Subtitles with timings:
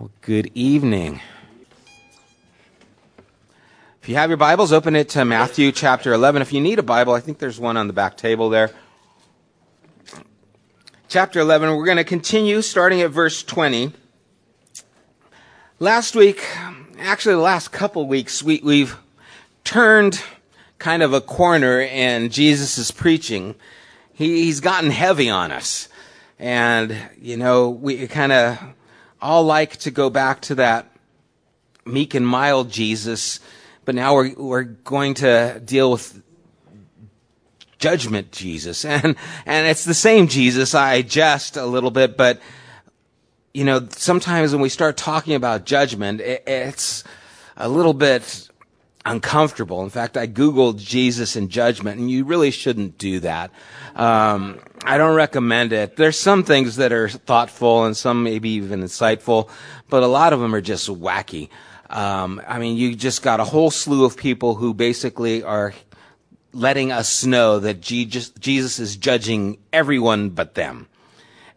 [0.00, 1.20] Well, good evening.
[4.00, 6.40] If you have your Bibles, open it to Matthew chapter 11.
[6.40, 8.70] If you need a Bible, I think there's one on the back table there.
[11.08, 13.92] Chapter 11, we're going to continue starting at verse 20.
[15.80, 16.46] Last week,
[16.98, 18.96] actually the last couple weeks, we, we've
[19.64, 20.22] turned
[20.78, 23.54] kind of a corner in Jesus' preaching.
[24.14, 25.90] He, he's gotten heavy on us.
[26.38, 28.58] And, you know, we kind of
[29.20, 30.90] all like to go back to that
[31.84, 33.40] meek and mild Jesus,
[33.84, 36.22] but now we're, we're going to deal with
[37.78, 38.84] judgment Jesus.
[38.90, 39.16] And,
[39.46, 40.74] and it's the same Jesus.
[40.74, 42.40] I jest a little bit, but,
[43.52, 47.04] you know, sometimes when we start talking about judgment, it, it's
[47.56, 48.48] a little bit
[49.04, 49.82] uncomfortable.
[49.82, 53.50] In fact, I Googled Jesus and judgment, and you really shouldn't do that.
[53.96, 55.96] Um, I don't recommend it.
[55.96, 59.50] There's some things that are thoughtful and some maybe even insightful,
[59.88, 61.50] but a lot of them are just wacky.
[61.90, 65.74] Um, I mean, you just got a whole slew of people who basically are
[66.52, 70.88] letting us know that Jesus is judging everyone but them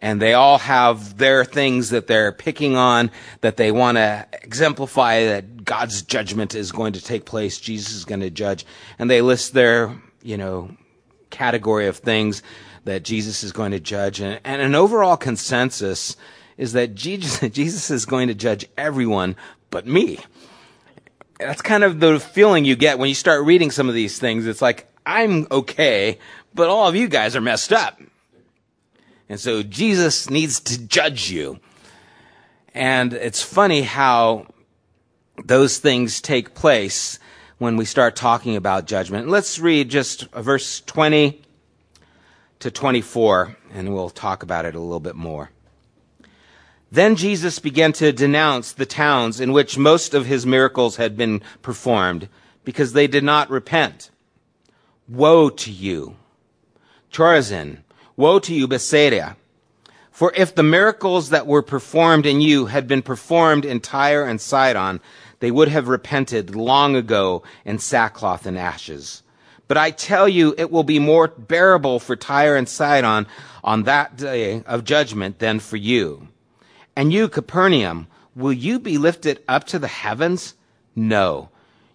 [0.04, 5.24] and they all have their things that they're picking on that they want to exemplify
[5.24, 7.58] that God's judgment is going to take place.
[7.58, 8.66] Jesus is going to judge.
[9.00, 10.76] And they list their, you know,
[11.30, 12.44] category of things
[12.86, 14.20] that Jesus is going to judge.
[14.20, 16.16] And, and an overall consensus
[16.58, 19.36] is that Jesus, Jesus is going to judge everyone
[19.70, 20.20] but me.
[21.40, 24.46] That's kind of the feeling you get when you start reading some of these things.
[24.46, 26.20] It's like, I'm okay,
[26.54, 28.00] but all of you guys are messed up.
[29.28, 31.60] And so Jesus needs to judge you.
[32.74, 34.48] And it's funny how
[35.44, 37.20] those things take place
[37.58, 39.28] when we start talking about judgment.
[39.28, 41.42] Let's read just verse 20
[42.64, 45.52] to 24, and we'll talk about it a little bit more.
[46.90, 51.42] Then Jesus began to denounce the towns in which most of his miracles had been
[51.62, 52.30] performed
[52.64, 54.12] because they did not repent.
[55.10, 56.16] Woe to you,
[57.12, 57.80] Chorazin!
[58.16, 59.36] Woe to you, Bethsaida!
[60.10, 64.40] For if the miracles that were performed in you had been performed in Tyre and
[64.40, 65.02] Sidon,
[65.42, 69.23] they would have repented long ago in sackcloth and ashes.
[69.68, 73.28] But I tell you, it will be more bearable for Tyre and Sidon
[73.64, 76.28] on that day of judgment than for you.
[76.96, 80.54] And you, Capernaum, will you be lifted up to the heavens?
[80.96, 81.50] No.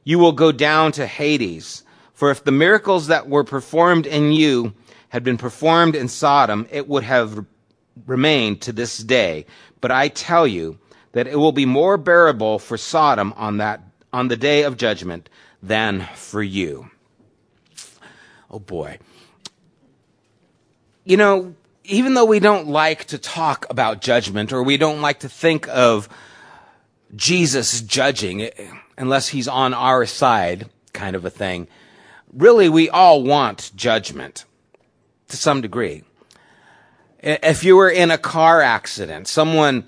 [0.05, 1.85] You will go down to Hades.
[2.15, 4.73] For if the miracles that were performed in you
[5.11, 7.45] had been performed in Sodom, it would have
[8.07, 9.47] remained to this day.
[9.81, 10.79] But I tell you
[11.13, 15.29] that it will be more bearable for Sodom on that, on the day of judgment
[15.63, 16.91] than for you.
[18.51, 18.99] Oh boy.
[21.05, 21.55] You know,
[21.85, 25.67] even though we don't like to talk about judgment or we don't like to think
[25.69, 26.09] of
[27.17, 28.51] Jesus judging eh,
[28.97, 31.67] unless he's on our side kind of a thing,
[32.33, 34.45] really we all want judgment
[35.29, 36.05] to some degree.
[37.21, 39.87] If you were in a car accident, someone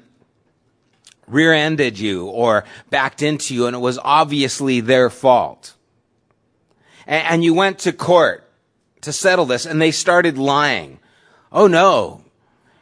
[1.29, 5.75] rear-ended you or backed into you and it was obviously their fault.
[7.07, 8.50] And, you went to court
[9.03, 10.99] to settle this and they started lying.
[11.53, 12.25] Oh no,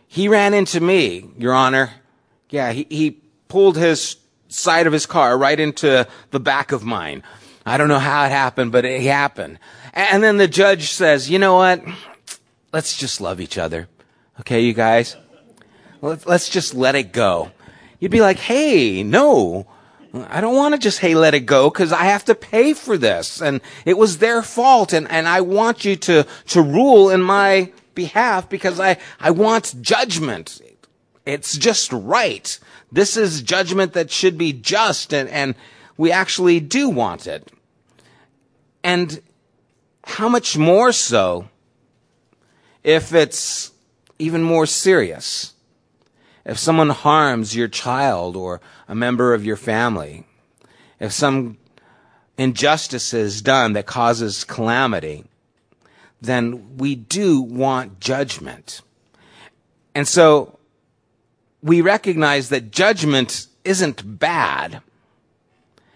[0.06, 1.92] he ran into me, your honor.
[2.50, 3.10] Yeah, he, he
[3.48, 4.16] pulled his
[4.48, 7.22] side of his car right into the back of mine.
[7.66, 9.58] I don't know how it happened, but it happened.
[9.92, 11.84] And then the judge says, you know what?
[12.72, 13.88] Let's just love each other.
[14.40, 15.16] Okay, you guys?
[16.00, 17.50] Let's just let it go.
[17.98, 19.66] You'd be like, hey, no,
[20.28, 22.96] I don't want to just, hey, let it go because I have to pay for
[22.96, 27.20] this and it was their fault and, and I want you to, to rule in
[27.20, 30.60] my behalf because I, I want judgment.
[31.26, 32.58] It's just right.
[32.90, 35.54] This is judgment that should be just and, and
[35.96, 37.50] we actually do want it.
[38.82, 39.20] And
[40.04, 41.48] how much more so
[42.82, 43.72] if it's
[44.18, 45.54] even more serious.
[46.48, 50.24] If someone harms your child or a member of your family,
[50.98, 51.58] if some
[52.38, 55.24] injustice is done that causes calamity,
[56.22, 58.80] then we do want judgment.
[59.94, 60.58] And so
[61.62, 64.80] we recognize that judgment isn't bad.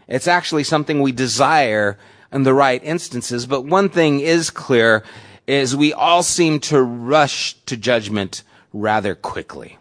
[0.07, 1.97] It's actually something we desire
[2.31, 3.47] in the right instances.
[3.47, 5.03] But one thing is clear
[5.47, 8.43] is we all seem to rush to judgment
[8.75, 9.79] rather quickly.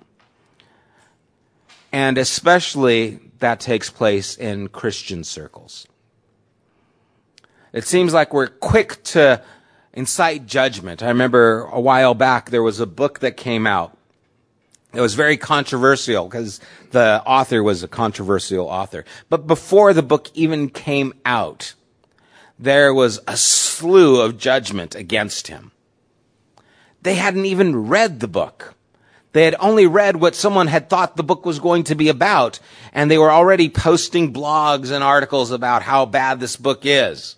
[1.91, 5.87] And especially that takes place in Christian circles.
[7.73, 9.41] It seems like we're quick to
[9.93, 11.03] incite judgment.
[11.03, 13.97] I remember a while back there was a book that came out
[14.93, 16.59] It was very controversial because
[16.91, 19.05] the author was a controversial author.
[19.29, 21.73] But before the book even came out,
[22.59, 25.71] there was a slew of judgment against him.
[27.01, 28.75] They hadn't even read the book.
[29.33, 32.59] They had only read what someone had thought the book was going to be about,
[32.91, 37.35] and they were already posting blogs and articles about how bad this book is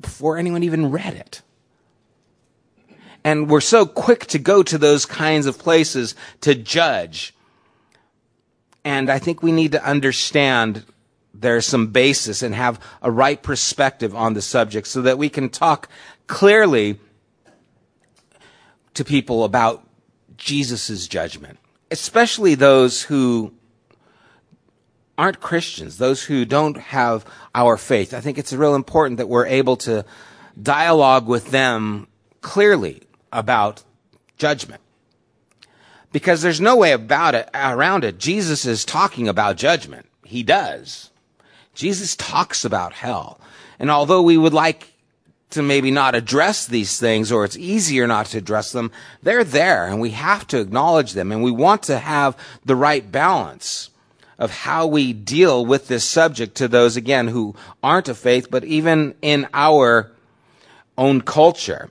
[0.00, 1.42] before anyone even read it.
[3.24, 7.34] And we're so quick to go to those kinds of places to judge.
[8.84, 10.84] And I think we need to understand
[11.34, 15.50] there's some basis and have a right perspective on the subject so that we can
[15.50, 15.88] talk
[16.26, 16.98] clearly
[18.94, 19.85] to people about
[20.36, 21.58] Jesus' judgment,
[21.90, 23.52] especially those who
[25.18, 27.24] aren't Christians, those who don't have
[27.54, 28.12] our faith.
[28.12, 30.04] I think it's real important that we're able to
[30.60, 32.08] dialogue with them
[32.40, 33.02] clearly
[33.32, 33.82] about
[34.36, 34.80] judgment.
[36.12, 38.18] Because there's no way about it, around it.
[38.18, 40.06] Jesus is talking about judgment.
[40.24, 41.10] He does.
[41.74, 43.40] Jesus talks about hell.
[43.78, 44.92] And although we would like
[45.50, 48.90] to maybe not address these things or it's easier not to address them,
[49.22, 53.10] they're there and we have to acknowledge them and we want to have the right
[53.10, 53.90] balance
[54.38, 58.64] of how we deal with this subject to those again who aren't of faith, but
[58.64, 60.12] even in our
[60.98, 61.90] own culture.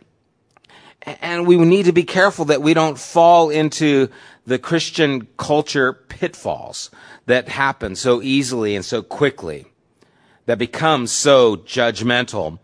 [1.01, 4.09] And we need to be careful that we don't fall into
[4.45, 6.91] the Christian culture pitfalls
[7.25, 9.65] that happen so easily and so quickly,
[10.45, 12.59] that become so judgmental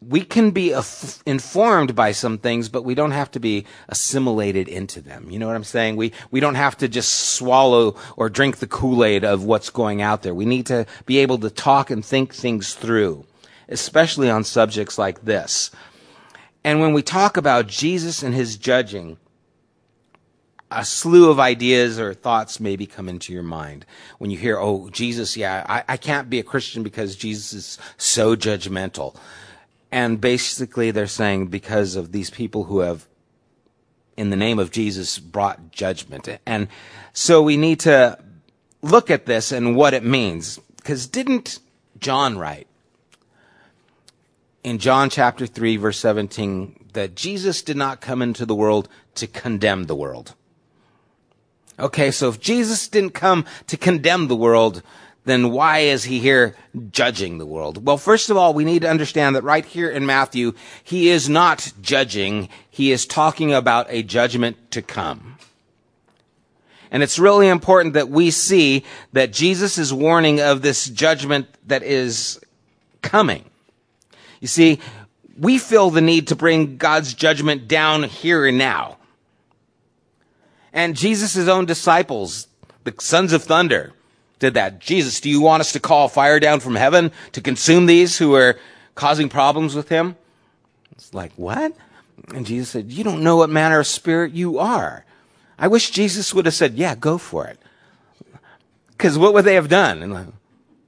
[0.00, 4.68] we can be af- informed by some things, but we don't have to be assimilated
[4.68, 5.30] into them.
[5.30, 5.96] You know what I'm saying?
[5.96, 10.22] We, we don't have to just swallow or drink the Kool-Aid of what's going out
[10.22, 10.34] there.
[10.34, 13.24] We need to be able to talk and think things through,
[13.68, 15.72] especially on subjects like this.
[16.62, 19.16] And when we talk about Jesus and his judging,
[20.70, 23.86] a slew of ideas or thoughts maybe come into your mind
[24.18, 27.78] when you hear, oh, Jesus, yeah, I, I can't be a Christian because Jesus is
[27.96, 29.16] so judgmental.
[29.90, 33.06] And basically, they're saying because of these people who have,
[34.16, 36.28] in the name of Jesus, brought judgment.
[36.44, 36.68] And
[37.12, 38.18] so we need to
[38.82, 40.58] look at this and what it means.
[40.76, 41.58] Because didn't
[41.98, 42.66] John write
[44.62, 49.26] in John chapter 3, verse 17, that Jesus did not come into the world to
[49.26, 50.34] condemn the world?
[51.78, 54.82] Okay, so if Jesus didn't come to condemn the world,
[55.28, 56.54] then why is he here
[56.90, 57.84] judging the world?
[57.86, 60.52] Well, first of all, we need to understand that right here in Matthew,
[60.82, 62.48] he is not judging.
[62.70, 65.36] He is talking about a judgment to come.
[66.90, 71.82] And it's really important that we see that Jesus is warning of this judgment that
[71.82, 72.40] is
[73.02, 73.44] coming.
[74.40, 74.78] You see,
[75.38, 78.96] we feel the need to bring God's judgment down here and now.
[80.72, 82.48] And Jesus' own disciples,
[82.84, 83.92] the sons of thunder,
[84.38, 84.78] did that.
[84.78, 88.34] Jesus, do you want us to call fire down from heaven to consume these who
[88.34, 88.58] are
[88.94, 90.16] causing problems with him?
[90.92, 91.74] It's like, what?
[92.34, 95.04] And Jesus said, you don't know what manner of spirit you are.
[95.58, 97.58] I wish Jesus would have said, yeah, go for it.
[98.96, 100.02] Cause what would they have done?
[100.02, 100.26] And like,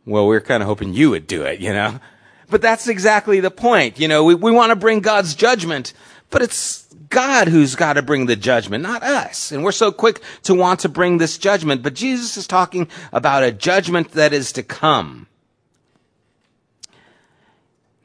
[0.04, 2.00] well, we we're kind of hoping you would do it, you know?
[2.48, 4.00] But that's exactly the point.
[4.00, 5.92] You know, we, we want to bring God's judgment,
[6.30, 6.79] but it's
[7.10, 9.50] God who's got to bring the judgment, not us.
[9.50, 13.42] And we're so quick to want to bring this judgment, but Jesus is talking about
[13.42, 15.26] a judgment that is to come.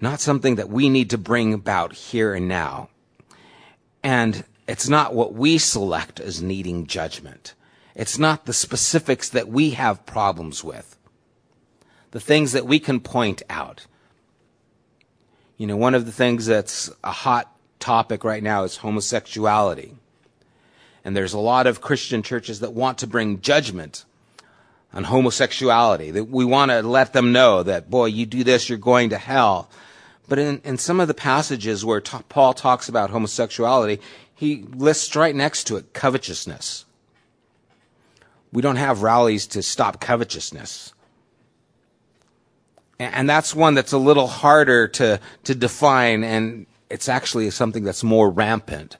[0.01, 2.89] Not something that we need to bring about here and now.
[4.03, 7.53] And it's not what we select as needing judgment.
[7.93, 10.97] It's not the specifics that we have problems with.
[12.11, 13.85] The things that we can point out.
[15.57, 19.95] You know, one of the things that's a hot topic right now is homosexuality.
[21.03, 24.05] And there's a lot of Christian churches that want to bring judgment
[24.93, 26.11] on homosexuality.
[26.11, 29.17] That we want to let them know that, boy, you do this, you're going to
[29.17, 29.69] hell.
[30.27, 34.01] But in, in some of the passages where Paul talks about homosexuality,
[34.33, 36.85] he lists right next to it covetousness.
[38.51, 40.93] We don't have rallies to stop covetousness.
[42.97, 47.83] And, and that's one that's a little harder to, to define and it's actually something
[47.83, 48.97] that's more rampant.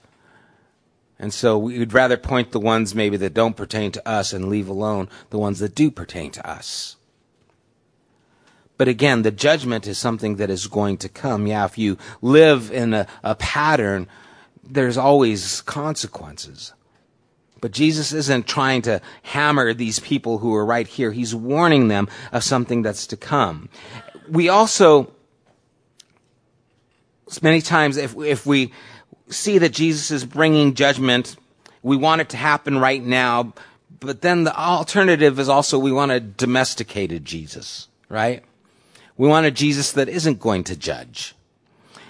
[1.17, 4.67] And so we'd rather point the ones maybe that don't pertain to us and leave
[4.67, 6.97] alone the ones that do pertain to us.
[8.77, 11.47] But again, the judgment is something that is going to come.
[11.47, 14.07] Yeah, if you live in a, a pattern,
[14.63, 16.73] there's always consequences.
[17.61, 21.13] But Jesus isn't trying to hammer these people who are right here.
[21.13, 23.69] He's warning them of something that's to come.
[24.29, 25.11] We also
[27.41, 28.71] many times if, if we
[29.29, 31.35] see that Jesus is bringing judgment,
[31.81, 33.53] we want it to happen right now.
[33.99, 38.43] But then the alternative is also we want a domesticated Jesus, right?
[39.17, 41.35] We want a Jesus that isn't going to judge.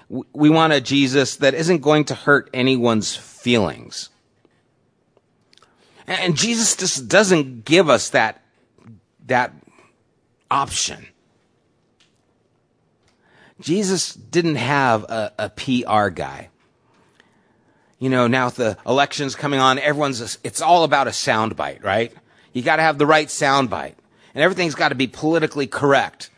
[0.10, 4.10] We want a Jesus that isn't going to hurt anyone's feelings.
[6.08, 8.44] And Jesus just doesn't give us that,
[9.26, 9.54] that
[10.52, 11.08] option.
[13.60, 16.50] Jesus didn't have a, a PR guy.
[18.00, 21.84] You know, now with the election's coming on, everyone's, a, it's all about a soundbite,
[21.84, 22.14] right?
[22.52, 23.96] You gotta have the right soundbite.
[24.34, 26.30] And everything's gotta be politically correct.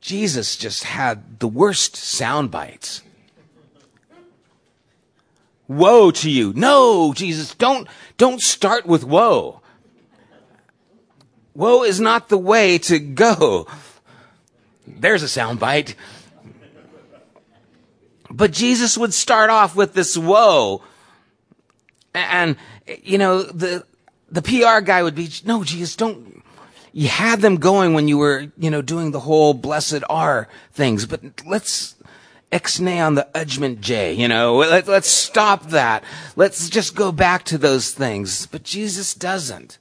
[0.00, 3.02] Jesus just had the worst sound bites.
[5.66, 6.52] Woe to you.
[6.54, 9.60] No, Jesus, don't, don't start with woe.
[11.54, 13.66] Woe is not the way to go.
[14.86, 15.94] There's a sound bite.
[18.30, 20.82] But Jesus would start off with this woe.
[22.14, 22.56] And,
[23.02, 23.84] you know, the,
[24.30, 26.42] the PR guy would be, no, Jesus, don't,
[26.92, 31.06] you had them going when you were, you know, doing the whole blessed are things,
[31.06, 31.94] but let's
[32.52, 36.02] ixnay on the judgment J, you know, Let, let's stop that.
[36.34, 38.46] Let's just go back to those things.
[38.46, 39.78] But Jesus doesn't.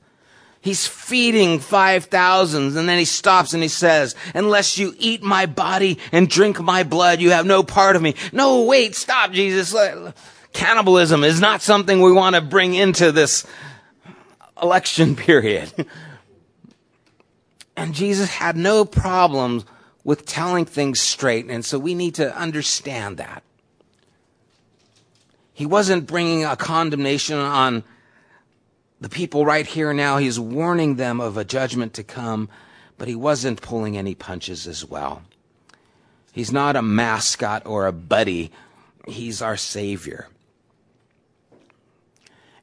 [0.62, 6.00] He's feeding 5,000 and then he stops and he says, unless you eat my body
[6.12, 8.16] and drink my blood, you have no part of me.
[8.34, 9.76] No, wait, stop, Jesus.
[10.54, 13.46] Cannibalism is not something we want to bring into this
[14.62, 15.72] election period.
[17.76, 19.64] And Jesus had no problems
[20.04, 21.46] with telling things straight.
[21.50, 23.44] And so we need to understand that.
[25.54, 27.84] He wasn't bringing a condemnation on
[29.00, 30.18] the people right here now.
[30.18, 32.50] He's warning them of a judgment to come,
[32.98, 35.24] but he wasn't pulling any punches as well.
[36.32, 38.52] He's not a mascot or a buddy.
[39.08, 40.28] He's our savior.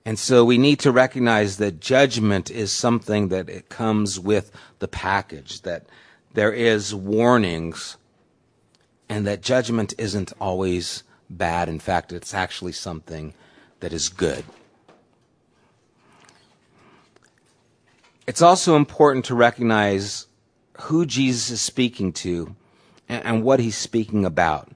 [0.04, 4.88] And so we need to recognize that judgment is something that it comes with the
[4.88, 5.86] package, that
[6.34, 7.96] there is warnings,
[9.08, 11.68] and that judgment isn't always bad.
[11.68, 13.32] In fact, it's actually something
[13.80, 14.44] that is good.
[18.26, 20.26] It's also important to recognize
[20.82, 22.56] who Jesus is speaking to
[23.08, 24.70] and, and what he's speaking about.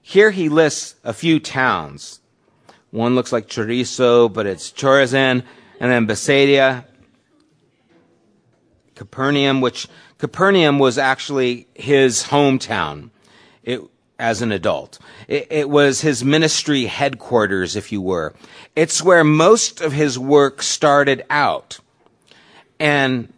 [0.00, 2.20] Here he lists a few towns
[2.94, 5.42] one looks like chorizo, but it's Chorazin,
[5.80, 6.86] and then Bethsaida,
[8.94, 13.10] Capernaum, which Capernaum was actually his hometown
[13.64, 13.80] it,
[14.16, 15.00] as an adult.
[15.26, 18.32] It, it was his ministry headquarters, if you were.
[18.76, 21.80] It's where most of his work started out.
[22.84, 23.32] And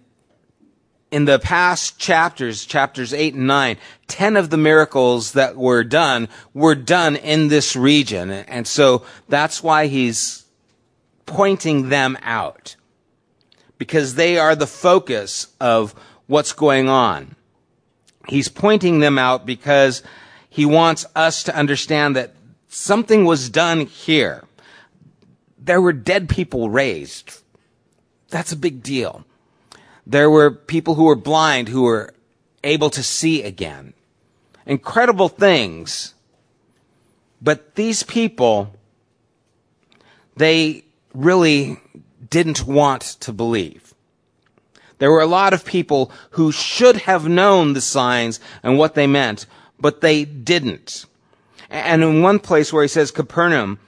[1.12, 3.76] in the past chapters, chapters 8 and 9,
[4.09, 8.33] 10 of the miracles that were done were done in this region.
[8.33, 10.47] And so that's why he's
[11.26, 12.75] pointing them out.
[13.79, 15.95] Because they are the focus of
[16.26, 17.37] what's going on.
[18.29, 20.03] He's pointing them out because
[20.50, 22.35] he wants us to understand that
[22.67, 24.43] something was done here.
[25.57, 27.43] There were dead people raised.
[28.29, 29.25] That's a big deal.
[30.07, 32.15] There were people who were blind who were
[32.63, 33.93] able to see again.
[34.65, 36.15] Incredible things.
[37.43, 38.75] But these people,
[40.37, 41.79] they really
[42.31, 43.95] didn't want to believe.
[44.99, 49.07] There were a lot of people who should have known the signs and what they
[49.07, 49.47] meant,
[49.79, 51.05] but they didn't.
[51.69, 53.79] And in one place where he says Capernaum,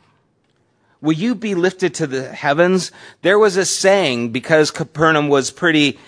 [1.01, 2.91] Will you be lifted to the heavens?
[3.23, 5.99] There was a saying because Capernaum was pretty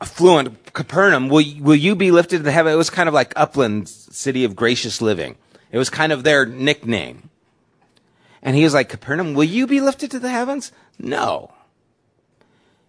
[0.00, 0.72] affluent.
[0.72, 2.72] Capernaum, will, will you be lifted to the heaven?
[2.72, 5.36] It was kind of like Upland, city of gracious living.
[5.70, 7.30] It was kind of their nickname.
[8.42, 10.72] And he was like, Capernaum, will you be lifted to the heavens?
[10.98, 11.52] No.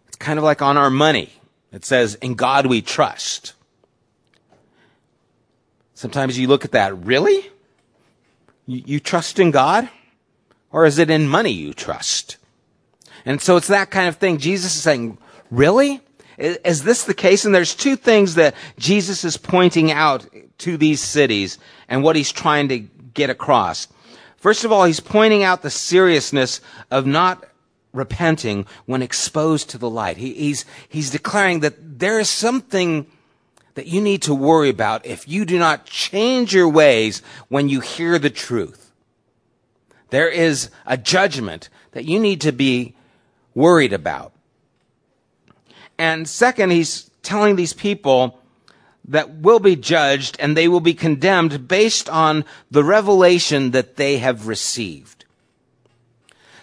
[0.08, 1.34] It's kind of like on our money.
[1.72, 3.54] It says, in God we trust.
[5.94, 7.50] Sometimes you look at that, really?
[8.66, 9.90] You, you trust in God?
[10.76, 12.36] Or is it in money you trust?
[13.26, 14.40] And so it's that kind of thing.
[14.40, 15.18] Jesus is saying,
[15.50, 16.02] really?
[16.38, 17.46] Is this the case?
[17.46, 20.28] And there's two things that Jesus is pointing out
[20.58, 23.88] to these cities and what he's trying to get across.
[24.36, 26.60] First of all, he's pointing out the seriousness
[26.92, 27.46] of not
[27.94, 30.18] repenting when exposed to the light.
[30.18, 33.06] He, he's, he's declaring that there is something
[33.76, 37.80] that you need to worry about if you do not change your ways when you
[37.80, 38.85] hear the truth.
[40.10, 42.96] There is a judgment that you need to be
[43.54, 44.34] worried about.
[45.98, 48.40] And second, he's telling these people
[49.08, 54.18] that will be judged and they will be condemned based on the revelation that they
[54.18, 55.26] have received.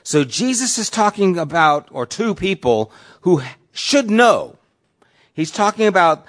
[0.02, 4.56] So Jesus is talking about, or two people who should know.
[5.32, 6.26] He's talking about,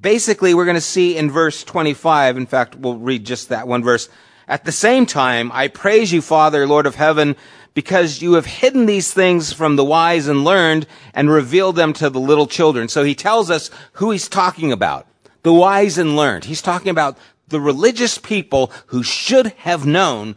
[0.00, 3.82] basically, we're going to see in verse 25, in fact, we'll read just that one
[3.82, 4.08] verse.
[4.48, 7.34] At the same time, I praise you, Father, Lord of heaven,
[7.74, 12.08] because you have hidden these things from the wise and learned and revealed them to
[12.08, 12.88] the little children.
[12.88, 15.06] So he tells us who he's talking about.
[15.42, 16.44] The wise and learned.
[16.44, 20.36] He's talking about the religious people who should have known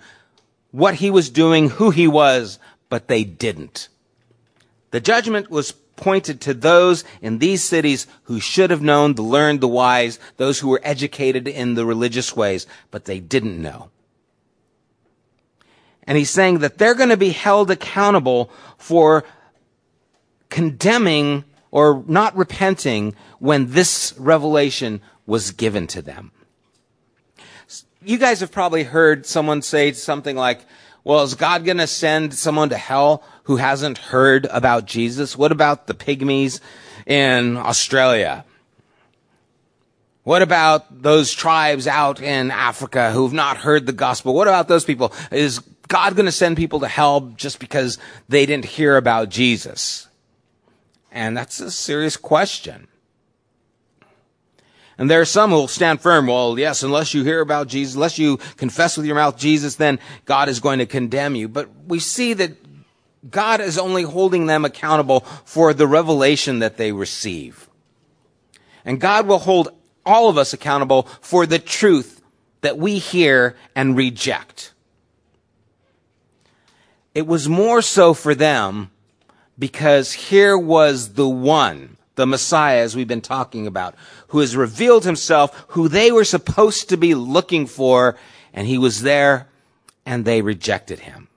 [0.72, 3.90] what he was doing, who he was, but they didn't.
[4.92, 9.62] The judgment was pointed to those in these cities who should have known, the learned,
[9.62, 13.90] the wise, those who were educated in the religious ways, but they didn't know.
[16.10, 18.50] And he's saying that they're going to be held accountable
[18.80, 19.24] for
[20.50, 26.32] condemning or not repenting when this revelation was given to them.
[28.04, 30.66] You guys have probably heard someone say something like,
[31.04, 35.38] well, is God going to send someone to hell who hasn't heard about Jesus?
[35.38, 36.60] What about the pygmies
[37.06, 38.46] in Australia?
[40.24, 44.34] What about those tribes out in Africa who've not heard the gospel?
[44.34, 45.14] What about those people?
[45.32, 47.98] Is God going to send people to hell just because
[48.30, 50.08] they didn't hear about Jesus?
[51.12, 52.88] And that's a serious question.
[54.98, 56.28] And there are some who will stand firm.
[56.28, 60.00] Well, yes, unless you hear about Jesus, unless you confess with your mouth Jesus, then
[60.26, 61.48] God is going to condemn you.
[61.48, 62.52] But we see that
[63.30, 67.70] God is only holding them accountable for the revelation that they receive.
[68.86, 69.70] And God will hold
[70.06, 72.22] all of us accountable for the truth
[72.62, 74.74] that we hear and reject.
[77.14, 78.92] It was more so for them
[79.58, 83.96] because here was the one, the Messiah, as we've been talking about,
[84.28, 88.16] who has revealed himself, who they were supposed to be looking for,
[88.54, 89.48] and he was there,
[90.06, 91.28] and they rejected him.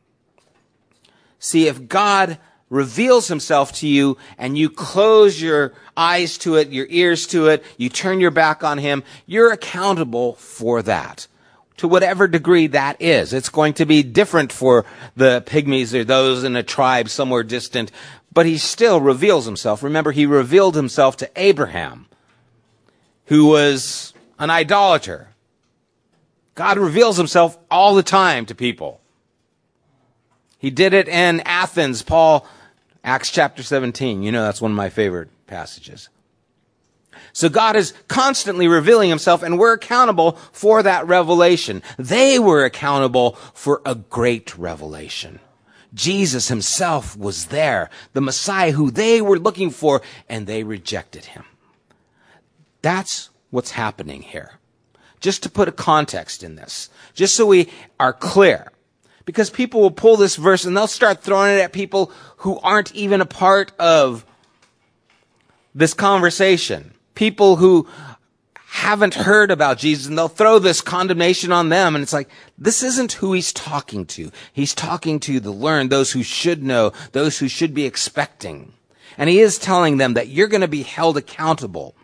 [1.38, 2.38] See, if God
[2.70, 7.64] reveals himself to you and you close your eyes to it, your ears to it,
[7.76, 11.26] you turn your back on him, you're accountable for that
[11.82, 13.32] to whatever degree that is.
[13.32, 17.90] It's going to be different for the pygmies or those in a tribe somewhere distant,
[18.32, 19.82] but he still reveals himself.
[19.82, 22.06] Remember, he revealed himself to Abraham,
[23.26, 25.30] who was an idolater.
[26.54, 29.00] God reveals himself all the time to people.
[30.58, 32.46] He did it in Athens, Paul,
[33.02, 34.22] Acts chapter 17.
[34.22, 36.10] You know, that's one of my favorite passages.
[37.32, 41.82] So God is constantly revealing himself and we're accountable for that revelation.
[41.98, 45.40] They were accountable for a great revelation.
[45.94, 51.44] Jesus himself was there, the Messiah who they were looking for, and they rejected him.
[52.80, 54.52] That's what's happening here.
[55.20, 58.72] Just to put a context in this, just so we are clear.
[59.24, 62.92] Because people will pull this verse and they'll start throwing it at people who aren't
[62.94, 64.26] even a part of
[65.74, 67.88] this conversation people who
[68.66, 71.94] haven't heard about Jesus and they'll throw this condemnation on them.
[71.94, 74.30] And it's like, this isn't who he's talking to.
[74.52, 78.72] He's talking to the learned, those who should know, those who should be expecting.
[79.18, 81.94] And he is telling them that you're going to be held accountable.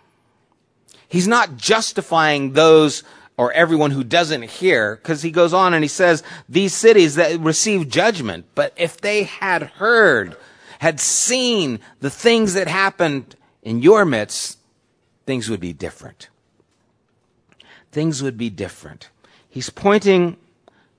[1.08, 3.02] He's not justifying those
[3.38, 7.38] or everyone who doesn't hear, because he goes on and he says, these cities that
[7.38, 10.36] receive judgment, but if they had heard,
[10.80, 14.57] had seen the things that happened in your midst,
[15.28, 16.30] things would be different.
[17.92, 19.10] Things would be different.
[19.50, 20.38] He's pointing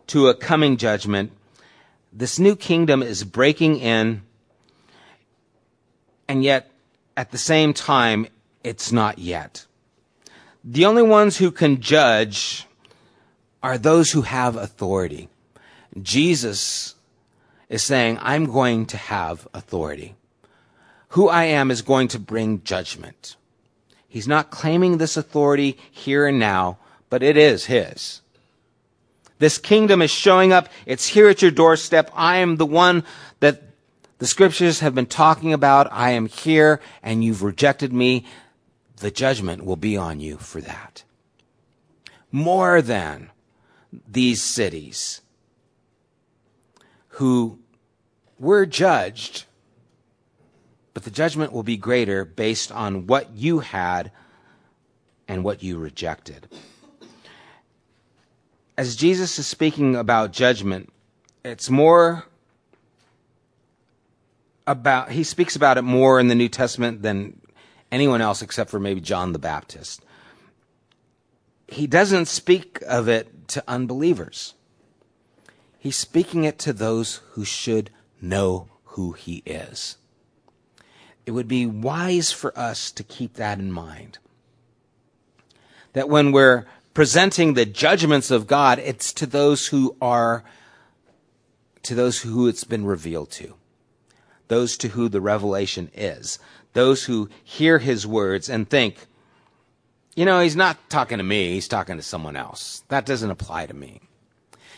[0.06, 1.32] to a coming judgment.
[2.13, 4.22] This new kingdom is breaking in,
[6.28, 6.70] and yet
[7.18, 8.28] at the same time,
[8.63, 9.65] it's not yet.
[10.63, 12.68] The only ones who can judge
[13.63, 15.28] are those who have authority.
[16.00, 16.94] Jesus
[17.68, 20.13] is saying, I'm going to have authority.
[21.18, 23.36] Who I am is going to bring judgment.
[24.10, 28.22] He's not claiming this authority here and now, but it is his.
[29.38, 30.67] This kingdom is showing up.
[30.86, 32.12] It's here at your doorstep.
[32.13, 33.04] I am the one
[33.39, 33.62] that
[34.17, 35.88] the scriptures have been talking about.
[35.91, 38.26] I am here and you've rejected me.
[38.98, 41.04] The judgment will be on you for that.
[42.32, 43.30] More than
[44.08, 45.22] these cities
[47.13, 47.60] who
[48.38, 49.45] were judged
[50.99, 54.12] but the judgment will be greater based on what you had
[55.29, 56.45] and what you rejected.
[58.77, 60.91] As Jesus is speaking about judgment,
[61.45, 62.25] it's more
[64.67, 67.39] about, he speaks about it more in the New Testament than
[67.93, 70.03] anyone else except for maybe John the Baptist.
[71.69, 74.53] He doesn't speak of it to unbelievers.
[75.77, 79.95] He's speaking it to those who should know who he is.
[81.30, 84.18] It would be wise for us to keep that in mind.
[85.94, 86.65] That when we're
[86.96, 90.44] presenting the judgments of God, it's to those who are,
[91.84, 93.54] to those who it's been revealed to.
[94.48, 96.39] Those to who the revelation is.
[96.74, 99.06] Those who hear his words and think,
[100.15, 102.82] you know, he's not talking to me, he's talking to someone else.
[102.88, 104.02] That doesn't apply to me.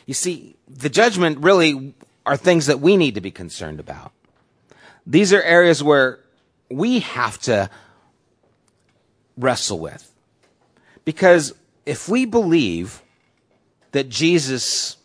[0.06, 1.94] You see, the judgment really
[2.26, 4.12] are things that we need to be concerned about.
[5.08, 6.20] These are areas where
[6.74, 7.70] we have to
[9.38, 10.12] wrestle with.
[11.06, 11.54] Because
[11.86, 13.02] if we believe
[13.92, 14.98] that Jesus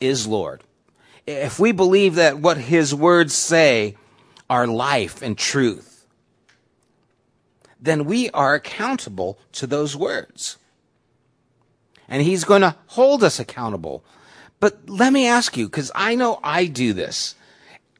[0.00, 0.62] is Lord,
[1.26, 3.96] if we believe that what his words say
[4.48, 6.06] are life and truth,
[7.80, 10.58] then we are accountable to those words.
[12.08, 14.04] And he's going to hold us accountable
[14.64, 17.34] but let me ask you, because I know I do this.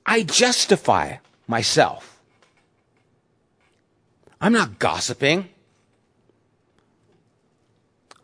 [0.07, 2.14] I justify myself.
[4.41, 5.49] I'm not gossiping.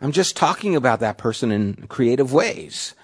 [0.01, 2.95] I'm just talking about that person in creative ways.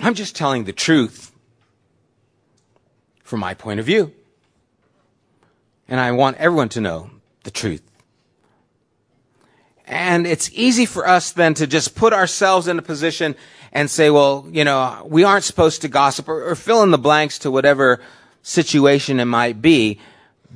[0.00, 1.32] I'm just telling the truth
[3.22, 4.12] from my point of view.
[5.88, 7.10] And I want everyone to know
[7.42, 7.82] the truth.
[9.86, 13.36] And it's easy for us then to just put ourselves in a position
[13.72, 16.98] and say, well, you know, we aren't supposed to gossip or, or fill in the
[16.98, 18.00] blanks to whatever
[18.44, 19.98] situation it might be.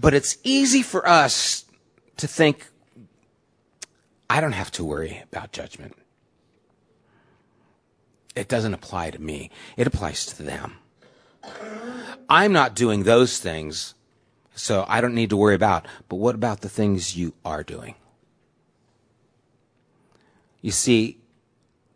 [0.00, 1.64] But it's easy for us
[2.18, 2.68] to think,
[4.30, 5.96] I don't have to worry about judgment.
[8.36, 9.50] It doesn't apply to me.
[9.76, 10.74] It applies to them.
[12.28, 13.94] I'm not doing those things,
[14.54, 15.86] so I don't need to worry about.
[16.08, 17.96] But what about the things you are doing?
[20.60, 21.18] You see,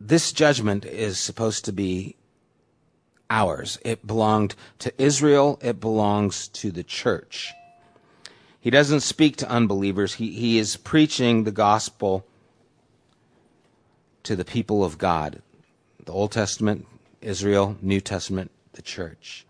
[0.01, 2.15] this judgment is supposed to be
[3.33, 3.79] ours.
[3.83, 5.59] It belonged to Israel.
[5.61, 7.51] It belongs to the church.
[8.61, 10.13] He doesn't speak to unbelievers.
[10.13, 12.25] He, he is preaching the gospel
[14.21, 15.41] to the people of God.
[16.05, 16.85] The Old Testament,
[17.21, 19.45] Israel, New Testament, the church.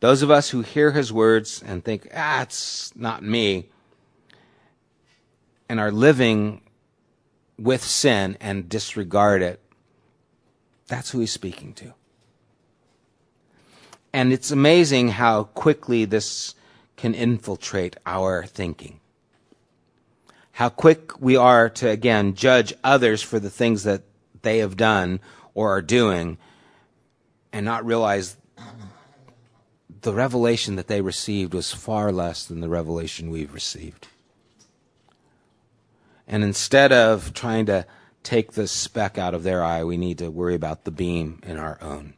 [0.00, 2.46] Those of us who hear his words and think, ah,
[2.96, 3.68] not me,
[5.68, 6.62] and are living
[7.58, 9.60] with sin and disregard it,
[10.88, 11.94] that's who he's speaking to.
[14.12, 16.54] And it's amazing how quickly this
[16.96, 19.00] can infiltrate our thinking.
[20.52, 24.02] How quick we are to, again, judge others for the things that
[24.42, 25.20] they have done
[25.54, 26.36] or are doing
[27.52, 28.36] and not realize
[30.02, 34.08] the revelation that they received was far less than the revelation we've received.
[36.26, 37.86] And instead of trying to
[38.22, 41.56] take the speck out of their eye, we need to worry about the beam in
[41.56, 42.14] our own.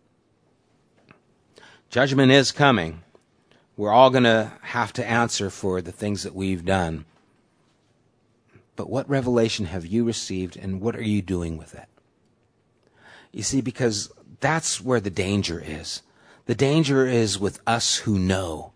[1.94, 3.04] Judgment is coming.
[3.76, 7.04] We're all going to have to answer for the things that we've done.
[8.74, 11.86] But what revelation have you received and what are you doing with it?
[13.30, 16.02] You see, because that's where the danger is.
[16.46, 18.72] The danger is with us who know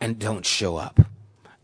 [0.00, 1.00] and don't show up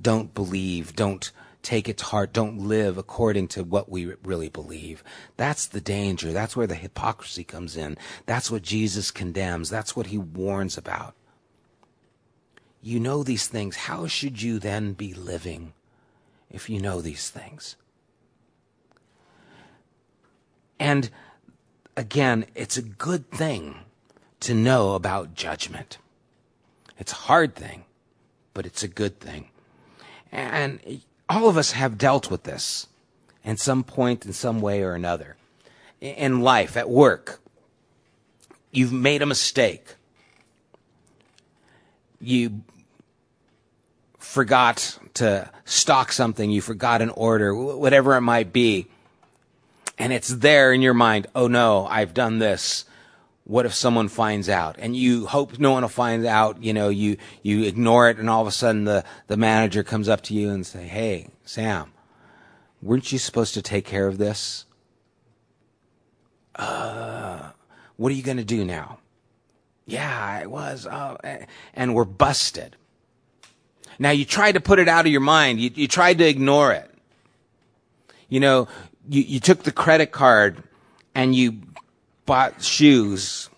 [0.05, 1.33] don't believe, don't
[1.65, 5.03] take it to heart, don't live according to what we really believe.
[5.37, 6.33] That's the danger.
[6.33, 7.97] That's where the hypocrisy comes in.
[8.27, 9.71] That's what Jesus condemns.
[9.71, 11.15] That's what he warns about.
[12.83, 13.77] You know these things.
[13.77, 15.73] How should you then be living
[16.51, 17.77] if you know these things?
[20.79, 21.09] And
[21.97, 23.77] again, it's a good thing
[24.41, 25.97] to know about judgment.
[26.99, 27.85] It's a hard thing,
[28.53, 29.49] but it's a good thing.
[30.31, 32.87] And all of us have dealt with this
[33.45, 35.37] in some point, in some way or another.
[36.01, 37.41] In life, at work,
[38.71, 39.95] you've made a mistake.
[42.21, 42.63] You
[44.19, 48.87] forgot to stock something, you forgot an order, whatever it might be.
[49.97, 52.85] And it's there in your mind, oh no, I've done this
[53.45, 54.77] what if someone finds out?
[54.79, 58.29] And you hope no one will find out you know you you ignore it and
[58.29, 61.93] all of a sudden the the manager comes up to you and say hey sam
[62.83, 64.65] weren't you supposed to take care of this?
[66.55, 67.51] Uh
[67.97, 68.99] what are you going to do now?
[69.87, 71.19] Yeah i was oh,
[71.75, 72.77] and we're busted.
[73.99, 75.61] Now you tried to put it out of your mind.
[75.61, 76.91] You, you tried to ignore it.
[78.29, 78.69] You know
[79.07, 80.63] you, you took the credit card
[81.15, 81.59] and you
[82.27, 83.49] bought shoes,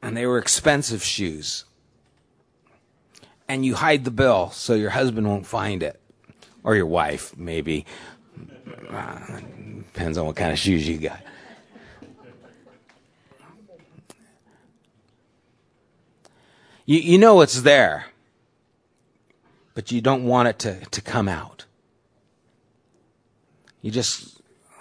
[0.00, 1.64] and they were expensive shoes,
[3.48, 6.00] and you hide the bill so your husband won't find it,
[6.62, 7.86] or your wife, maybe.
[8.88, 9.40] Uh,
[9.92, 11.20] depends on what kind of shoes you got.
[16.84, 18.06] You, you know it's there,
[19.74, 21.64] but you don't want it to, to come out.
[23.80, 24.31] You just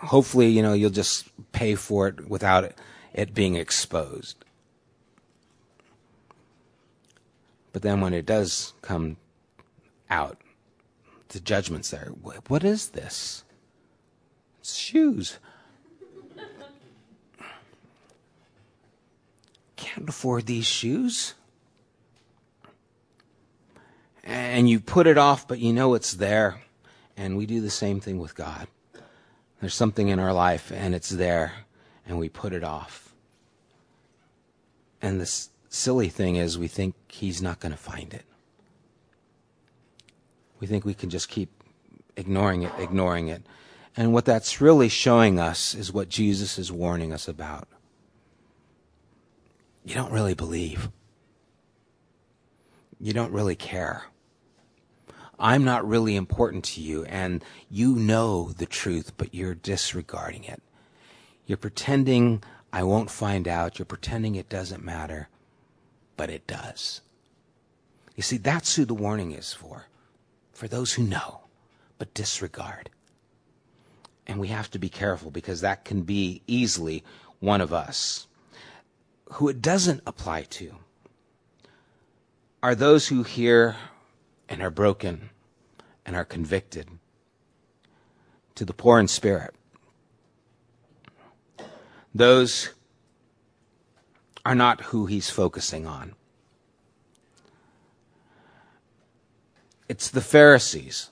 [0.02, 2.78] hopefully, you know, you'll just pay for it without it,
[3.14, 4.44] it being exposed.
[7.74, 9.18] But then when it does come
[10.10, 10.38] out,
[11.30, 12.10] the judgment's there.
[12.48, 13.44] What is this?
[14.60, 15.40] It's shoes.
[19.78, 21.34] Can't afford these shoes.
[24.24, 26.62] And you put it off, but you know it's there.
[27.18, 28.68] And we do the same thing with God.
[29.62, 31.54] There's something in our life, and it's there,
[32.08, 33.13] and we put it off.
[35.02, 35.32] And the
[35.69, 38.26] silly thing is, we think He's not going to find it.
[40.60, 41.50] We think we can just keep
[42.17, 43.43] ignoring it, ignoring it.
[43.95, 47.67] And what that's really showing us is what Jesus is warning us about.
[49.84, 50.89] You don't really believe.
[53.00, 54.06] You don't really care.
[55.42, 60.62] I'm not really important to you, and you know the truth, but you're disregarding it.
[61.48, 63.80] You're pretending I won't find out.
[63.80, 65.30] You're pretending it doesn't matter,
[66.16, 67.02] but it does.
[68.16, 69.88] You see, that's who the warning is for.
[70.54, 71.42] For those who know,
[71.98, 72.92] but disregard.
[74.28, 77.04] And we have to be careful because that can be easily
[77.40, 78.28] one of us.
[79.34, 80.76] Who it doesn't apply to
[82.62, 83.76] are those who hear
[84.52, 85.30] and are broken
[86.06, 86.88] and are convicted.
[88.56, 89.56] To the poor in spirit.
[92.14, 92.72] Those
[94.46, 96.14] are not who he's focusing on.
[99.88, 101.12] It's the Pharisees,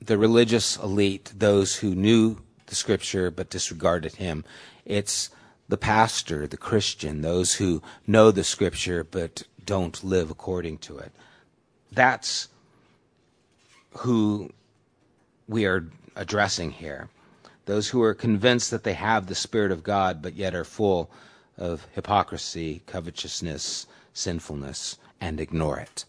[0.00, 4.44] the religious elite, those who knew the scripture but disregarded him.
[4.84, 5.30] It's
[5.68, 11.12] the pastor, the Christian, those who know the scripture but don't live according to it.
[11.90, 12.48] That's
[13.98, 14.50] who
[15.48, 17.08] we are addressing here.
[17.66, 21.10] Those who are convinced that they have the Spirit of God, but yet are full
[21.56, 26.04] of hypocrisy, covetousness, sinfulness, and ignore it.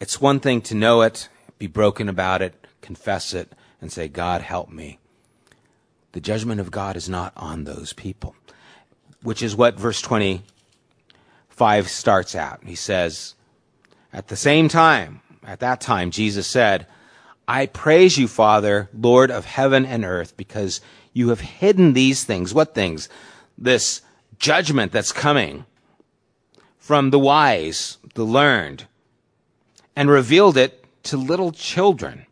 [0.00, 4.40] It's one thing to know it, be broken about it, confess it, and say, God,
[4.40, 4.98] help me.
[6.12, 8.34] The judgment of God is not on those people,
[9.22, 12.60] which is what verse 25 starts out.
[12.64, 13.34] He says,
[14.12, 16.86] At the same time, at that time, Jesus said,
[17.46, 20.80] I praise you, Father, Lord of heaven and earth, because
[21.12, 22.54] you have hidden these things.
[22.54, 23.08] What things?
[23.58, 24.00] This
[24.38, 25.66] judgment that's coming
[26.78, 28.86] from the wise, the learned,
[29.94, 32.26] and revealed it to little children.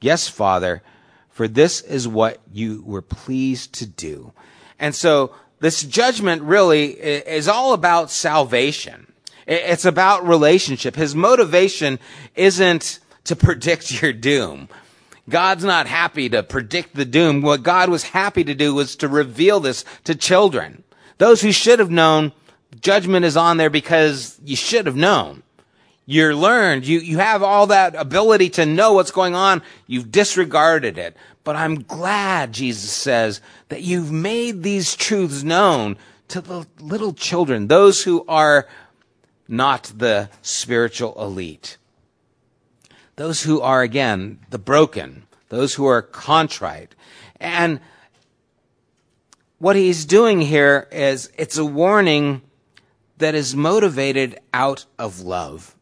[0.00, 0.82] Yes, Father,
[1.28, 4.32] for this is what you were pleased to do.
[4.78, 9.07] And so this judgment really is all about salvation.
[9.48, 10.94] It's about relationship.
[10.94, 11.98] His motivation
[12.36, 14.68] isn't to predict your doom.
[15.28, 17.42] God's not happy to predict the doom.
[17.42, 20.84] What God was happy to do was to reveal this to children.
[21.18, 22.32] Those who should have known,
[22.80, 25.42] judgment is on there because you should have known.
[26.06, 26.86] You're learned.
[26.86, 29.60] You, you have all that ability to know what's going on.
[29.86, 31.16] You've disregarded it.
[31.44, 35.96] But I'm glad, Jesus says, that you've made these truths known
[36.28, 38.68] to the little children, those who are
[39.48, 41.78] not the spiritual elite.
[43.16, 46.94] Those who are, again, the broken, those who are contrite.
[47.40, 47.80] And
[49.58, 52.42] what he's doing here is it's a warning
[53.16, 55.74] that is motivated out of love.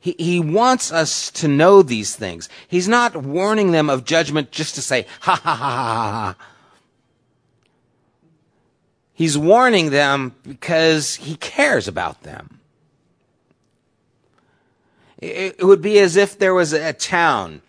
[0.00, 2.48] He, he wants us to know these things.
[2.66, 6.36] He's not warning them of judgment just to say, ha ha ha ha ha.
[9.12, 12.61] He's warning them because he cares about them.
[15.22, 17.62] It would be as if there was a town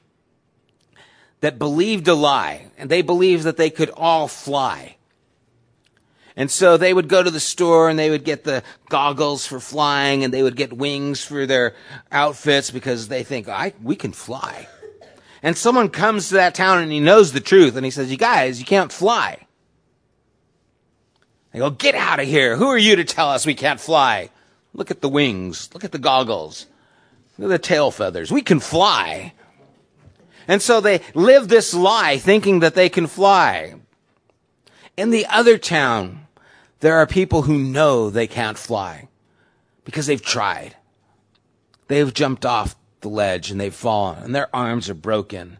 [1.41, 4.95] that believed a lie, and they believed that they could all fly.
[6.35, 9.59] And so they would go to the store and they would get the goggles for
[9.59, 11.75] flying and they would get wings for their
[12.11, 14.67] outfits because they think, I, we can fly.
[15.43, 18.17] And someone comes to that town and he knows the truth and he says, you
[18.17, 19.45] guys, you can't fly.
[21.51, 22.55] They go, get out of here.
[22.55, 24.31] Who are you to tell us we can't fly?
[24.73, 25.69] Look at the wings.
[25.71, 26.65] Look at the goggles
[27.37, 28.31] the tail feathers.
[28.31, 29.33] We can fly.
[30.47, 33.75] And so they live this lie thinking that they can fly.
[34.95, 36.27] In the other town,
[36.79, 39.07] there are people who know they can't fly
[39.85, 40.75] because they've tried.
[41.87, 45.57] They've jumped off the ledge and they've fallen and their arms are broken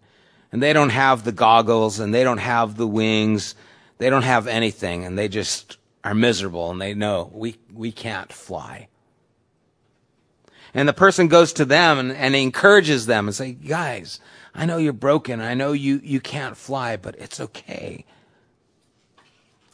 [0.52, 3.56] and they don't have the goggles and they don't have the wings.
[3.98, 8.32] They don't have anything and they just are miserable and they know we, we can't
[8.32, 8.88] fly.
[10.74, 14.20] And the person goes to them and, and encourages them and say, guys,
[14.56, 15.40] I know you're broken.
[15.40, 18.06] I know you, you can't fly, but it's okay.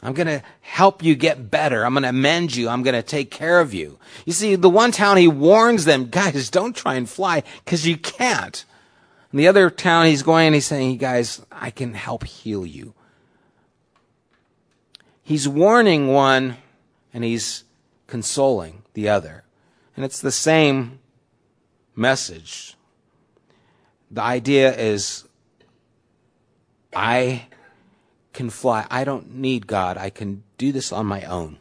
[0.02, 1.84] I'm going to help you get better.
[1.84, 2.68] I'm going to mend you.
[2.68, 3.98] I'm going to take care of you.
[4.24, 7.96] You see, the one town he warns them, guys, don't try and fly because you
[7.96, 8.64] can't.
[9.30, 12.94] And the other town he's going and he's saying, guys, I can help heal you.
[15.22, 16.56] He's warning one
[17.14, 17.64] and he's
[18.06, 19.44] consoling the other.
[19.96, 20.98] And it's the same
[21.94, 22.76] message.
[24.10, 25.28] The idea is
[26.94, 27.46] I
[28.32, 28.86] can fly.
[28.90, 29.96] I don't need God.
[29.96, 31.58] I can do this on my own.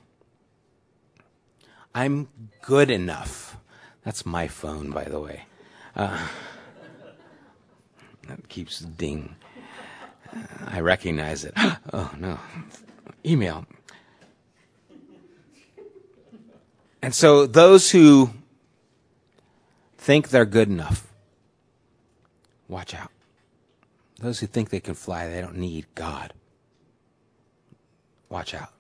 [1.94, 2.30] I'm
[2.62, 3.58] good enough.
[4.04, 5.44] That's my phone, by the way.
[5.96, 6.28] Uh,
[8.28, 9.36] that keeps ding.
[10.66, 11.54] I recognize it.
[11.94, 12.40] oh, no.
[13.26, 13.66] Email.
[17.02, 18.32] And so those who
[19.98, 21.08] think they're good enough,
[22.68, 23.12] watch out.
[24.20, 26.34] Those who think they can fly, they don't need God.
[28.28, 28.74] Watch out.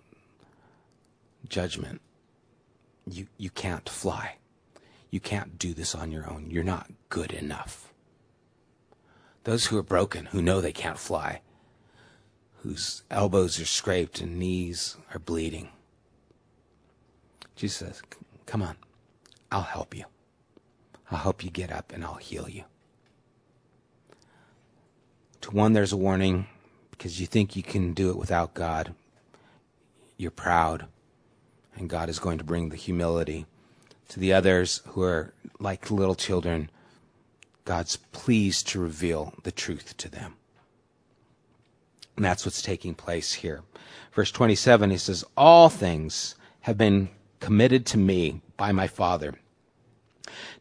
[1.48, 2.02] Judgment.
[3.10, 4.36] You, you can't fly.
[5.10, 6.52] You can't do this on your own.
[6.52, 7.94] You're not good enough.
[9.46, 11.42] Those who are broken, who know they can't fly,
[12.62, 15.70] whose elbows are scraped and knees are bleeding,
[17.60, 18.02] Jesus says,
[18.45, 18.78] Come on,
[19.52, 20.06] I'll help you.
[21.12, 22.63] I'll help you get up and I'll heal you.
[25.41, 26.48] To one, there's a warning
[26.91, 28.95] because you think you can do it without God.
[30.15, 30.86] You're proud,
[31.76, 33.45] and God is going to bring the humility.
[34.10, 36.69] To the others who are like little children,
[37.65, 40.36] God's pleased to reveal the truth to them.
[42.15, 43.63] And that's what's taking place here.
[44.13, 49.34] Verse 27, he says, All things have been committed to me by my Father.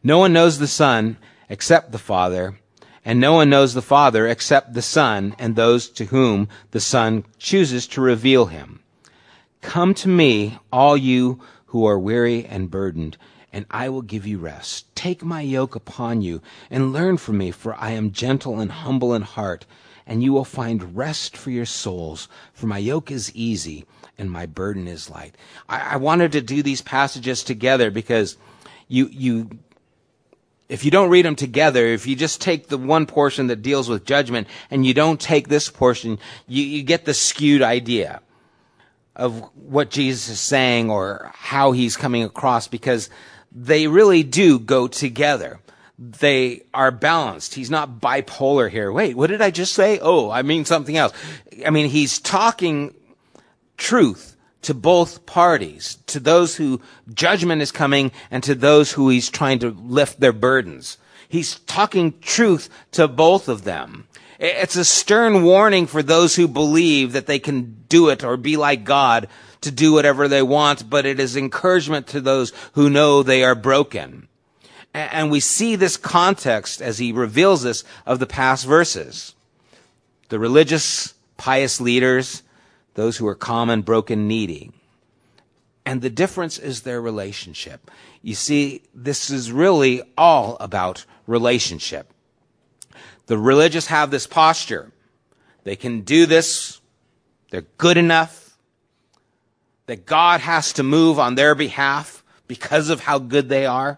[0.03, 1.17] No one knows the Son
[1.49, 2.59] except the Father,
[3.03, 7.25] and no one knows the Father except the Son and those to whom the Son
[7.37, 8.79] chooses to reveal him.
[9.61, 13.17] Come to me, all you who are weary and burdened,
[13.51, 14.93] and I will give you rest.
[14.95, 19.13] Take my yoke upon you and learn from me, for I am gentle and humble
[19.13, 19.65] in heart,
[20.05, 22.27] and you will find rest for your souls.
[22.53, 23.85] For my yoke is easy
[24.19, 25.35] and my burden is light.
[25.67, 28.37] I, I wanted to do these passages together because
[28.87, 29.49] you, you,
[30.67, 33.89] if you don't read them together, if you just take the one portion that deals
[33.89, 38.21] with judgment and you don't take this portion, you, you get the skewed idea
[39.15, 43.09] of what Jesus is saying or how he's coming across because
[43.51, 45.59] they really do go together.
[45.97, 47.55] They are balanced.
[47.55, 48.91] He's not bipolar here.
[48.91, 49.99] Wait, what did I just say?
[50.01, 51.13] Oh, I mean something else.
[51.65, 52.93] I mean, he's talking
[53.79, 59.29] truth to both parties, to those who judgment is coming and to those who he's
[59.29, 60.97] trying to lift their burdens.
[61.27, 64.07] He's talking truth to both of them.
[64.37, 68.57] It's a stern warning for those who believe that they can do it or be
[68.57, 69.27] like God
[69.61, 73.55] to do whatever they want, but it is encouragement to those who know they are
[73.55, 74.27] broken.
[74.93, 79.35] And we see this context as he reveals this of the past verses.
[80.29, 82.43] The religious, pious leaders,
[82.99, 84.71] those who are common, broken, needy.
[85.85, 87.89] And the difference is their relationship.
[88.21, 92.11] You see, this is really all about relationship.
[93.27, 94.91] The religious have this posture.
[95.63, 96.81] They can do this.
[97.51, 98.57] They're good enough.
[99.85, 103.97] That God has to move on their behalf because of how good they are.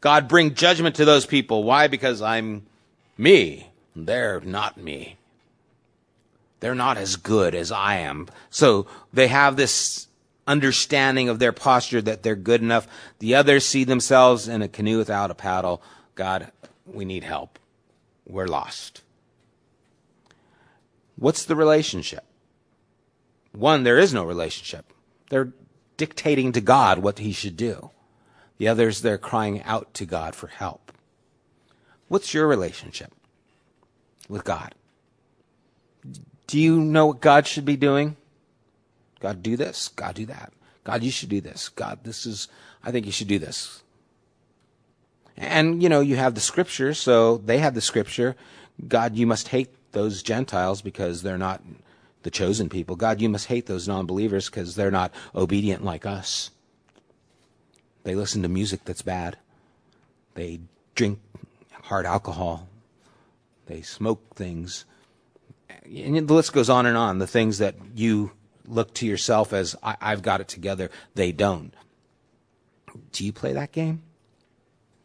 [0.00, 1.62] God bring judgment to those people.
[1.62, 1.88] Why?
[1.88, 2.64] Because I'm
[3.18, 3.68] me.
[3.94, 5.18] They're not me.
[6.60, 8.28] They're not as good as I am.
[8.50, 10.08] So they have this
[10.46, 12.86] understanding of their posture that they're good enough.
[13.18, 15.82] The others see themselves in a canoe without a paddle.
[16.14, 16.50] God,
[16.86, 17.58] we need help.
[18.26, 19.02] We're lost.
[21.16, 22.24] What's the relationship?
[23.52, 24.92] One, there is no relationship.
[25.30, 25.52] They're
[25.96, 27.90] dictating to God what he should do.
[28.58, 30.92] The others, they're crying out to God for help.
[32.08, 33.12] What's your relationship
[34.28, 34.74] with God?
[36.46, 38.16] Do you know what God should be doing?
[39.20, 39.88] God, do this.
[39.88, 40.52] God, do that.
[40.84, 41.70] God, you should do this.
[41.70, 42.48] God, this is,
[42.82, 43.82] I think you should do this.
[45.36, 48.36] And, you know, you have the scripture, so they have the scripture.
[48.86, 51.62] God, you must hate those Gentiles because they're not
[52.22, 52.96] the chosen people.
[52.96, 56.50] God, you must hate those non believers because they're not obedient like us.
[58.04, 59.38] They listen to music that's bad.
[60.34, 60.60] They
[60.94, 61.20] drink
[61.84, 62.68] hard alcohol.
[63.66, 64.84] They smoke things
[65.84, 67.18] and the list goes on and on.
[67.18, 68.32] The things that you
[68.66, 71.74] look to yourself as I, have got it together, they don't.
[73.12, 74.02] Do you play that game?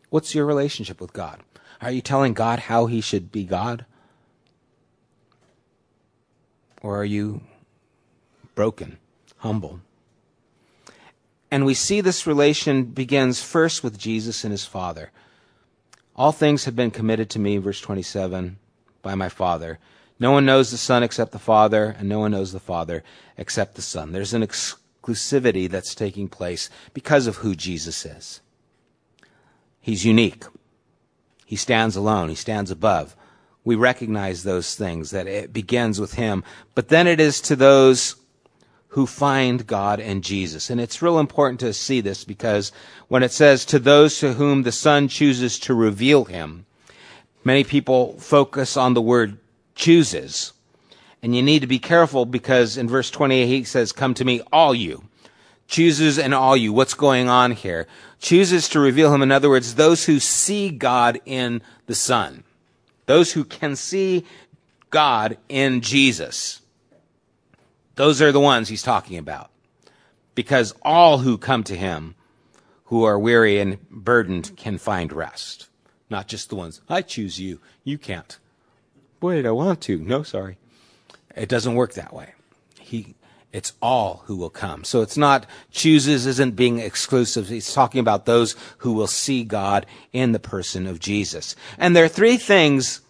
[0.09, 1.41] What's your relationship with God?
[1.81, 3.85] Are you telling God how he should be God?
[6.81, 7.41] Or are you
[8.55, 8.97] broken,
[9.37, 9.81] humble?
[11.51, 15.11] And we see this relation begins first with Jesus and his Father.
[16.15, 18.57] All things have been committed to me, verse 27,
[19.01, 19.79] by my Father.
[20.19, 23.03] No one knows the Son except the Father, and no one knows the Father
[23.37, 24.11] except the Son.
[24.11, 28.41] There's an exclusivity that's taking place because of who Jesus is.
[29.79, 30.43] He's unique.
[31.45, 32.29] He stands alone.
[32.29, 33.15] He stands above.
[33.63, 36.43] We recognize those things, that it begins with Him.
[36.75, 38.15] But then it is to those
[38.89, 40.69] who find God and Jesus.
[40.69, 42.71] And it's real important to see this because
[43.07, 46.65] when it says to those to whom the Son chooses to reveal Him,
[47.43, 49.37] many people focus on the word
[49.79, 50.53] chooses.
[51.23, 54.41] And you need to be careful because in verse 28 he says, come to me,
[54.53, 55.03] all you.
[55.67, 56.73] Chooses and all you.
[56.73, 57.87] What's going on here?
[58.19, 59.21] Chooses to reveal him.
[59.21, 62.43] In other words, those who see God in the Son.
[63.05, 64.25] Those who can see
[64.89, 66.61] God in Jesus.
[67.95, 69.49] Those are the ones he's talking about.
[70.35, 72.15] Because all who come to him
[72.85, 75.69] who are weary and burdened can find rest.
[76.09, 78.37] Not just the ones, I choose you, you can't.
[79.19, 79.97] Boy, I want to.
[79.97, 80.57] No, sorry.
[81.35, 82.33] It doesn't work that way.
[82.79, 83.15] He,
[83.51, 84.83] it's all who will come.
[84.83, 87.49] So it's not chooses isn't being exclusive.
[87.49, 91.55] He's talking about those who will see God in the person of Jesus.
[91.77, 93.01] And there are three things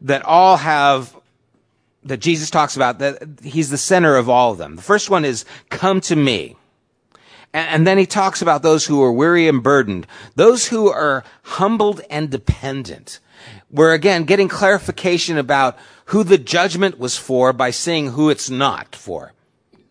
[0.00, 1.16] that all have
[2.04, 4.74] that Jesus talks about, that he's the center of all of them.
[4.74, 6.56] The first one is, come to me.
[7.54, 10.06] And, then he talks about those who are weary and burdened,
[10.36, 13.20] those who are humbled and dependent.
[13.70, 18.94] We're again getting clarification about who the judgment was for by seeing who it's not
[18.94, 19.32] for.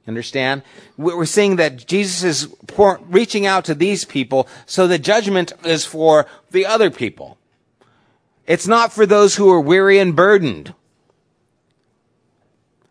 [0.08, 0.64] Understand?
[0.98, 2.56] We're seeing that Jesus is
[3.02, 7.38] reaching out to these people, so the judgment is for the other people.
[8.48, 10.74] It's not for those who are weary and burdened.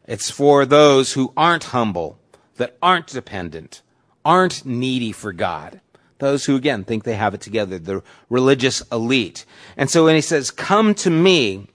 [0.07, 2.19] It's for those who aren't humble,
[2.57, 3.83] that aren't dependent,
[4.25, 5.81] aren't needy for God.
[6.21, 9.45] Those who, again, think they have it together, the religious elite.
[9.77, 11.67] And so when he says, Come to me,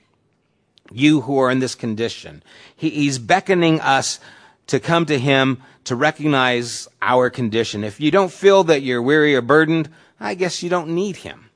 [0.92, 2.42] you who are in this condition,
[2.76, 4.20] he, he's beckoning us
[4.68, 7.84] to come to him to recognize our condition.
[7.84, 9.90] If you don't feel that you're weary or burdened,
[10.20, 11.50] I guess you don't need him.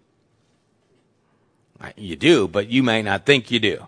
[1.96, 3.88] You do, but you may not think you do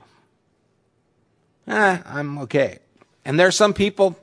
[1.72, 2.80] eh, I'm okay.
[3.26, 4.18] And there are some people,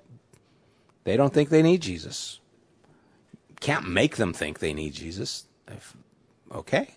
[1.04, 2.40] they don't think they need Jesus.
[3.60, 5.44] Can't make them think they need Jesus.
[5.66, 5.96] If,
[6.52, 6.94] okay,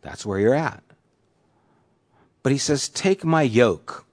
[0.00, 0.82] that's where you're at.
[2.42, 4.04] But he says, take my yoke.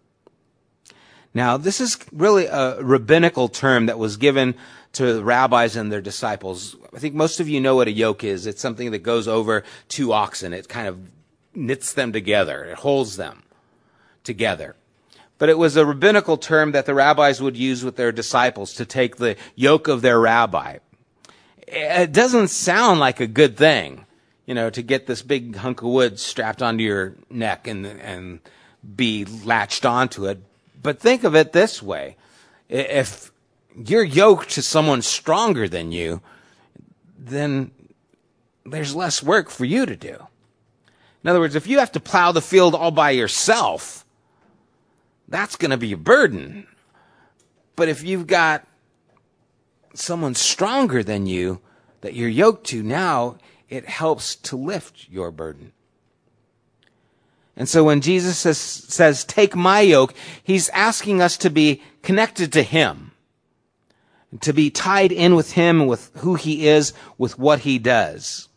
[1.34, 4.56] Now, this is really a rabbinical term that was given
[4.94, 6.76] to rabbis and their disciples.
[6.94, 8.46] I think most of you know what a yoke is.
[8.46, 10.54] It's something that goes over two oxen.
[10.54, 11.00] It kind of
[11.54, 12.66] knits them together.
[12.66, 13.44] It holds them
[14.24, 14.76] together
[15.40, 18.86] but it was a rabbinical term that the rabbis would use with their disciples to
[18.86, 20.78] take the yoke of their rabbi.
[21.72, 24.06] It doesn't sound like a good thing,
[24.48, 28.40] you know, to get this big hunk of wood strapped onto your neck and, and
[28.96, 30.40] be latched onto it.
[30.82, 32.16] But think of it this way.
[32.70, 33.32] If
[33.76, 36.22] you're yoked to someone stronger than you,
[37.18, 37.72] then
[38.66, 40.16] there's less work for you to do.
[41.24, 44.06] In other words, if you have to plow the field all by yourself,
[45.28, 46.66] that's going to be a burden.
[47.76, 48.66] But if you've got
[49.94, 51.62] someone stronger than you
[52.02, 53.38] that you're yoked to now,
[53.70, 55.72] it helps to lift your burden.
[57.56, 62.54] And so when Jesus says, says, take my yoke, he's asking us to be connected
[62.54, 63.12] to him,
[64.40, 68.48] to be tied in with him, with who he is, with what he does.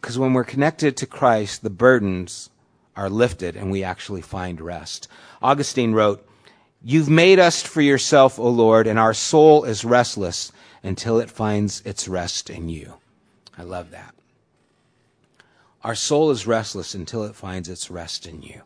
[0.00, 2.48] Because when we're connected to Christ, the burdens
[2.96, 5.06] are lifted and we actually find rest.
[5.42, 6.26] Augustine wrote,
[6.84, 10.50] You've made us for yourself, O Lord, and our soul is restless
[10.82, 12.94] until it finds its rest in you.
[13.56, 14.14] I love that.
[15.84, 18.62] Our soul is restless until it finds its rest in you.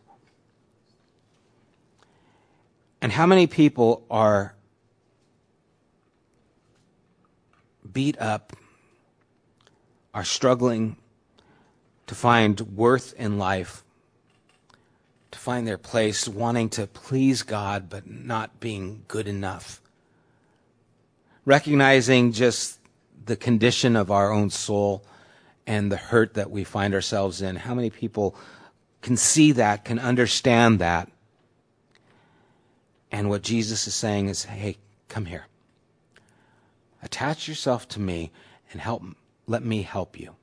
[3.01, 4.55] And how many people are
[7.91, 8.53] beat up,
[10.13, 10.97] are struggling
[12.07, 13.83] to find worth in life
[15.37, 19.81] to find their place, wanting to please God, but not being good enough.
[21.45, 22.79] Recognizing just
[23.25, 25.05] the condition of our own soul
[25.67, 27.55] and the hurt that we find ourselves in.
[27.55, 28.35] How many people
[29.01, 31.09] can see that, can understand that?
[33.11, 34.77] And what Jesus is saying is, hey,
[35.07, 35.45] come here.
[37.03, 38.31] Attach yourself to me
[38.71, 39.03] and help
[39.45, 40.35] let me help you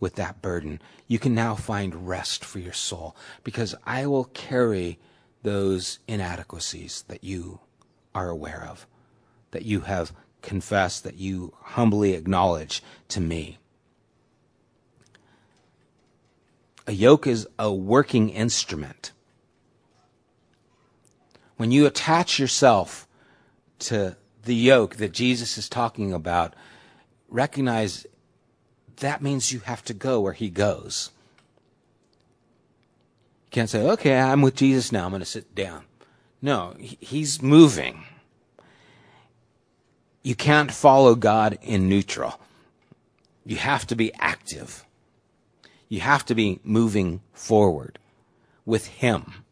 [0.00, 0.80] with that burden.
[1.06, 4.98] You can now find rest for your soul because I will carry
[5.42, 7.60] those inadequacies that you
[8.14, 8.86] are aware of,
[9.52, 13.58] that you have confessed, that you humbly acknowledge to me.
[16.86, 19.12] A yoke is a working instrument.
[21.56, 23.08] When you attach yourself
[23.80, 26.54] to the yoke that Jesus is talking about,
[27.28, 28.06] recognize
[28.98, 31.10] that means you have to go where he goes.
[33.46, 35.84] You can't say, okay, I'm with Jesus now, I'm going to sit down.
[36.42, 38.04] No, he's moving.
[40.22, 42.40] You can't follow God in neutral.
[43.44, 44.84] You have to be active.
[45.88, 47.98] You have to be moving forward
[48.64, 49.44] with Him.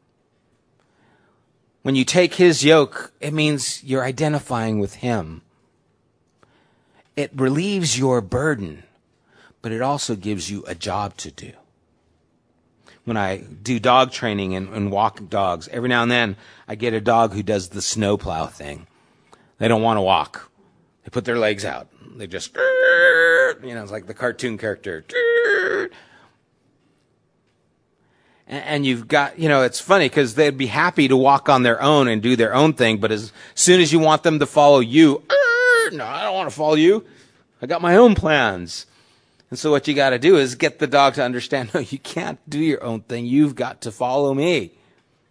[1.82, 5.42] When you take His yoke, it means you're identifying with Him.
[7.14, 8.82] It relieves your burden,
[9.64, 11.50] but it also gives you a job to do.
[13.06, 16.36] When I do dog training and, and walk dogs, every now and then
[16.68, 18.86] I get a dog who does the snowplow thing.
[19.56, 20.50] They don't want to walk.
[21.02, 21.88] They put their legs out.
[22.14, 25.02] They just, you know, it's like the cartoon character.
[28.46, 31.80] And you've got, you know, it's funny because they'd be happy to walk on their
[31.80, 34.80] own and do their own thing, but as soon as you want them to follow
[34.80, 35.22] you,
[35.90, 37.06] no, I don't want to follow you.
[37.62, 38.84] I got my own plans.
[39.50, 41.98] And so what you got to do is get the dog to understand, no, you
[41.98, 43.26] can't do your own thing.
[43.26, 44.72] You've got to follow me.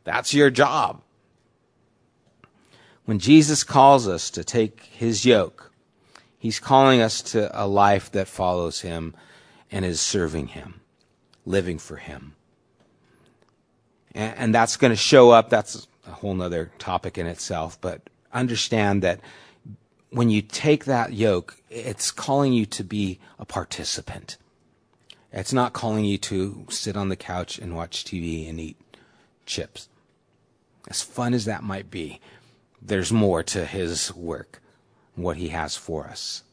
[0.04, 1.02] That's your job.
[3.06, 5.72] When Jesus calls us to take his yoke,
[6.38, 9.14] he's calling us to a life that follows him
[9.72, 10.82] and is serving him,
[11.46, 12.36] living for him.
[14.14, 15.50] And, and that's going to show up.
[15.50, 19.20] That's a whole nother topic in itself, but understand that
[20.14, 24.38] when you take that yoke, it's calling you to be a participant.
[25.32, 28.78] It's not calling you to sit on the couch and watch TV and eat
[29.48, 29.90] chips.
[30.88, 32.22] As fun as that might be,
[32.80, 34.62] there's more to his work,
[35.16, 36.44] what he has for us.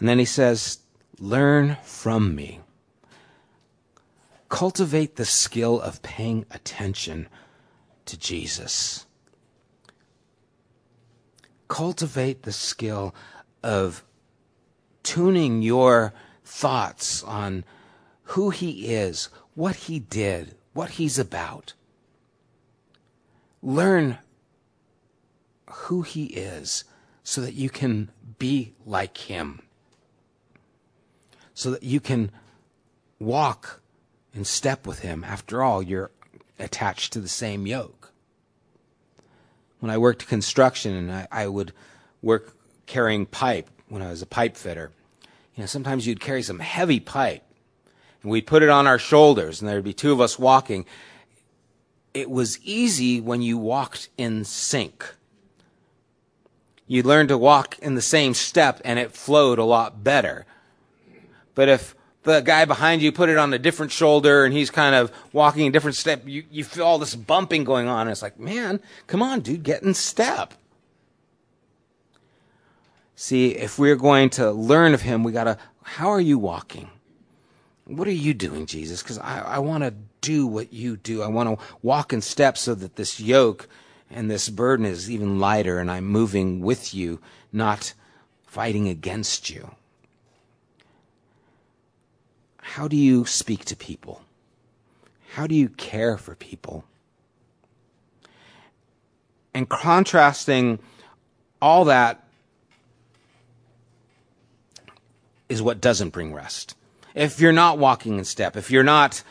[0.00, 0.78] And then he says,
[1.20, 2.60] Learn from me.
[4.48, 7.28] Cultivate the skill of paying attention
[8.06, 9.06] to Jesus.
[11.68, 13.14] Cultivate the skill
[13.62, 14.02] of
[15.02, 16.12] tuning your
[16.44, 17.64] thoughts on
[18.24, 21.74] who he is, what he did, what he's about.
[23.62, 24.18] Learn
[25.70, 26.84] who he is
[27.22, 29.62] so that you can be like him.
[31.54, 32.30] So that you can
[33.18, 33.80] walk
[34.32, 35.24] in step with him.
[35.24, 36.10] After all, you're
[36.58, 37.97] attached to the same yoke.
[39.80, 41.72] When I worked construction and I, I would
[42.22, 42.56] work
[42.86, 44.90] carrying pipe when I was a pipe fitter,
[45.54, 47.42] you know, sometimes you'd carry some heavy pipe
[48.22, 50.84] and we'd put it on our shoulders and there'd be two of us walking.
[52.14, 55.04] It was easy when you walked in sync
[56.90, 60.46] You'd learn to walk in the same step and it flowed a lot better.
[61.54, 61.94] But if
[62.28, 65.66] the guy behind you put it on a different shoulder and he's kind of walking
[65.66, 68.02] a different step, you, you feel all this bumping going on.
[68.02, 70.54] And it's like, man, come on, dude, get in step.
[73.16, 76.90] See, if we're going to learn of him, we gotta, how are you walking?
[77.86, 79.02] What are you doing, Jesus?
[79.02, 81.22] Because I, I want to do what you do.
[81.22, 83.66] I want to walk in step so that this yoke
[84.10, 87.20] and this burden is even lighter, and I'm moving with you,
[87.52, 87.94] not
[88.46, 89.70] fighting against you.
[92.74, 94.20] How do you speak to people?
[95.32, 96.84] How do you care for people?
[99.54, 100.78] And contrasting
[101.62, 102.22] all that
[105.48, 106.76] is what doesn't bring rest.
[107.14, 109.22] If you're not walking in step, if you're not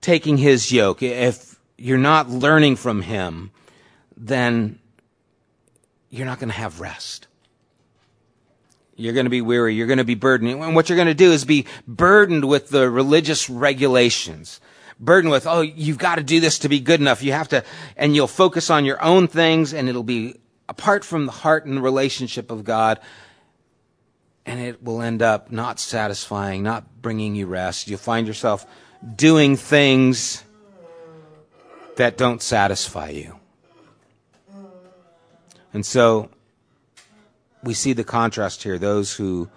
[0.00, 3.50] taking his yoke, if you're not learning from him,
[4.16, 4.78] then
[6.08, 7.26] you're not going to have rest.
[8.96, 9.74] You're going to be weary.
[9.74, 10.62] You're going to be burdened.
[10.62, 14.60] And what you're going to do is be burdened with the religious regulations.
[15.00, 17.22] Burdened with, oh, you've got to do this to be good enough.
[17.22, 17.64] You have to,
[17.96, 20.36] and you'll focus on your own things and it'll be
[20.68, 23.00] apart from the heart and the relationship of God.
[24.44, 27.88] And it will end up not satisfying, not bringing you rest.
[27.88, 28.66] You'll find yourself
[29.16, 30.44] doing things
[31.96, 33.38] that don't satisfy you.
[35.72, 36.28] And so
[37.62, 38.78] we see the contrast here.
[38.78, 39.48] Those who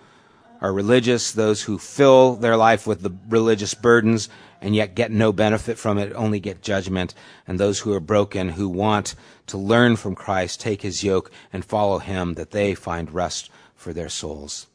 [0.61, 4.29] are religious, those who fill their life with the religious burdens
[4.61, 7.13] and yet get no benefit from it, only get judgment.
[7.47, 9.15] And those who are broken, who want
[9.47, 13.93] to learn from Christ, take his yoke and follow him, that they find rest for
[13.93, 14.67] their souls.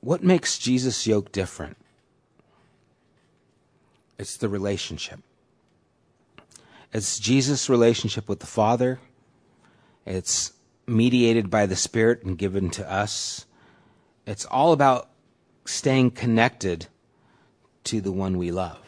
[0.00, 1.76] what makes Jesus' yoke different?
[4.18, 5.20] It's the relationship.
[6.92, 8.98] It's Jesus' relationship with the Father.
[10.04, 10.52] It's
[10.88, 13.46] mediated by the Spirit and given to us.
[14.26, 15.10] It's all about
[15.64, 16.86] staying connected
[17.84, 18.78] to the one we love.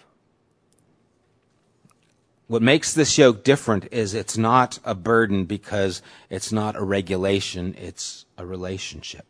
[2.47, 7.77] What makes this yoke different is it's not a burden because it's not a regulation,
[7.79, 9.25] it's a relationship.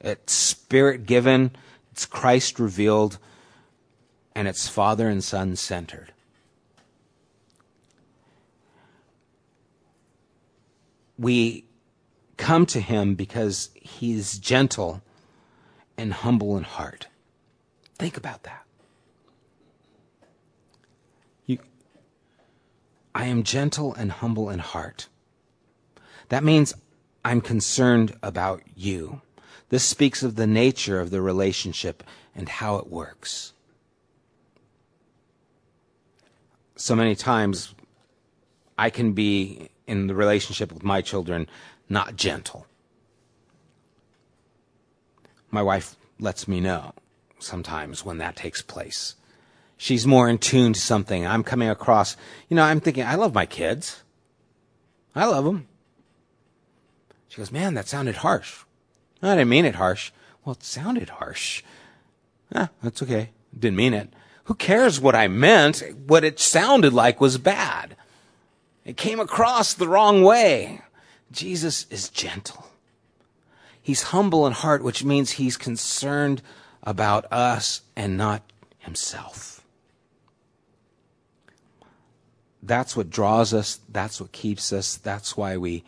[0.00, 1.52] It's spirit given,
[1.90, 3.18] it's Christ revealed,
[4.34, 6.12] and it's Father and Son centered.
[11.18, 11.64] We
[12.36, 15.02] come to him because he's gentle
[15.96, 17.06] and humble in heart.
[17.98, 18.64] Think about that.
[21.46, 21.58] You,
[23.14, 25.08] I am gentle and humble in heart.
[26.28, 26.74] That means
[27.24, 29.22] I'm concerned about you.
[29.68, 32.02] This speaks of the nature of the relationship
[32.34, 33.52] and how it works.
[36.76, 37.74] So many times
[38.76, 41.48] I can be in the relationship with my children
[41.88, 42.66] not gentle.
[45.50, 46.92] My wife lets me know
[47.38, 49.14] sometimes when that takes place.
[49.76, 51.26] She's more in tune to something.
[51.26, 52.16] I'm coming across,
[52.48, 54.02] you know, I'm thinking, I love my kids.
[55.14, 55.68] I love them.
[57.28, 58.64] She goes, man, that sounded harsh.
[59.22, 60.12] I didn't mean it harsh.
[60.44, 61.62] Well, it sounded harsh.
[62.54, 63.30] Ah, that's okay.
[63.58, 64.12] Didn't mean it.
[64.44, 65.82] Who cares what I meant?
[66.06, 67.96] What it sounded like was bad.
[68.86, 70.80] It came across the wrong way.
[71.32, 72.68] Jesus is gentle.
[73.82, 76.40] He's humble in heart, which means he's concerned
[76.84, 78.42] about us and not
[78.78, 79.64] himself.
[82.62, 83.80] That's what draws us.
[83.88, 84.96] That's what keeps us.
[84.96, 85.84] That's why we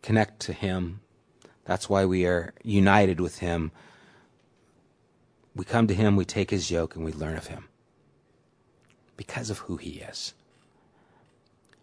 [0.00, 1.00] connect to him.
[1.66, 3.70] That's why we are united with him.
[5.54, 7.68] We come to him, we take his yoke, and we learn of him
[9.18, 10.32] because of who he is.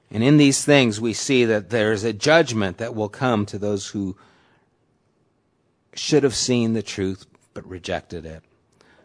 [0.09, 3.87] And in these things, we see that there's a judgment that will come to those
[3.87, 4.15] who
[5.93, 8.43] should have seen the truth but rejected it.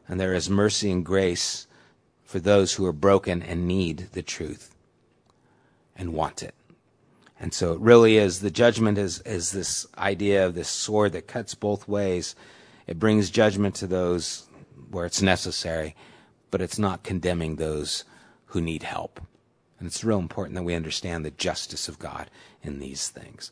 [0.06, 1.66] And there is mercy and grace
[2.22, 4.74] for those who are broken and need the truth
[5.96, 6.54] and want it.
[7.40, 11.26] And so it really is the judgment is, is this idea of this sword that
[11.26, 12.36] cuts both ways.
[12.86, 14.46] It brings judgment to those
[14.90, 15.96] where it's necessary,
[16.52, 18.04] but it's not condemning those
[18.46, 19.20] who need help.
[19.82, 22.30] And it's real important that we understand the justice of God
[22.62, 23.50] in these things.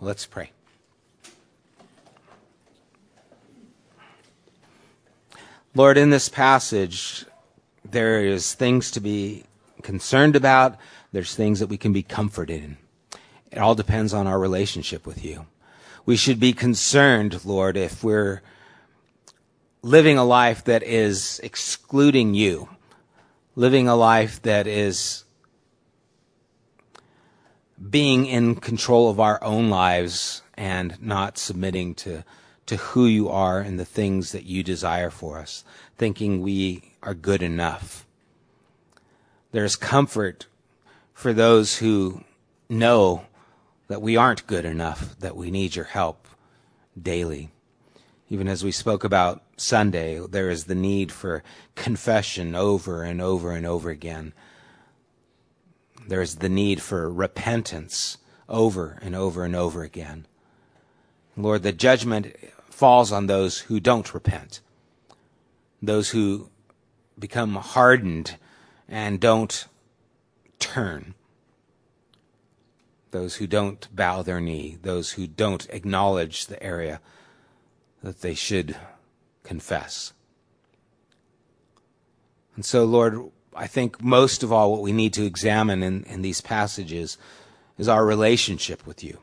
[0.00, 0.50] Well, let's pray.
[5.74, 7.26] Lord, in this passage,
[7.84, 9.44] there is things to be
[9.82, 10.78] concerned about.
[11.12, 12.78] There's things that we can be comforted in.
[13.52, 15.44] It all depends on our relationship with you.
[16.06, 18.40] We should be concerned, Lord, if we're
[19.82, 22.70] living a life that is excluding you
[23.56, 25.24] living a life that is
[27.90, 32.22] being in control of our own lives and not submitting to,
[32.66, 35.64] to who you are and the things that you desire for us,
[35.96, 38.06] thinking we are good enough.
[39.52, 40.46] There's comfort
[41.14, 42.22] for those who
[42.68, 43.24] know
[43.88, 46.28] that we aren't good enough, that we need your help
[47.00, 47.50] daily.
[48.28, 51.44] Even as we spoke about Sunday, there is the need for
[51.76, 54.32] confession over and over and over again.
[56.08, 58.18] There is the need for repentance
[58.48, 60.26] over and over and over again.
[61.36, 62.34] Lord, the judgment
[62.68, 64.60] falls on those who don't repent,
[65.80, 66.48] those who
[67.18, 68.36] become hardened
[68.88, 69.66] and don't
[70.58, 71.14] turn,
[73.10, 77.00] those who don't bow their knee, those who don't acknowledge the area
[78.06, 78.76] that they should
[79.42, 80.12] confess.
[82.54, 83.18] And so, Lord,
[83.52, 87.18] I think most of all, what we need to examine in, in these passages
[87.76, 89.18] is our relationship with you.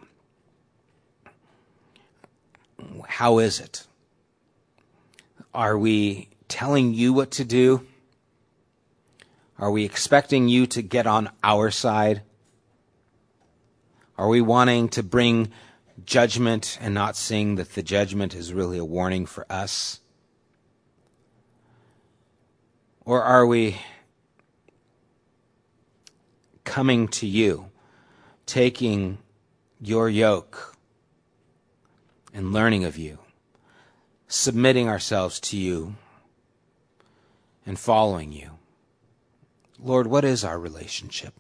[3.07, 3.88] How is it?
[5.53, 7.88] Are we telling you what to do?
[9.57, 12.21] Are we expecting you to get on our side?
[14.17, 15.53] Are we wanting to bring
[16.05, 19.99] judgment and not seeing that the judgment is really a warning for us?
[23.05, 23.77] Or are we
[26.63, 27.69] coming to you,
[28.45, 29.17] taking
[29.81, 30.77] your yoke
[32.33, 33.19] and learning of you,
[34.27, 35.95] submitting ourselves to you
[37.65, 38.51] and following you?
[39.79, 41.33] Lord, what is our relationship?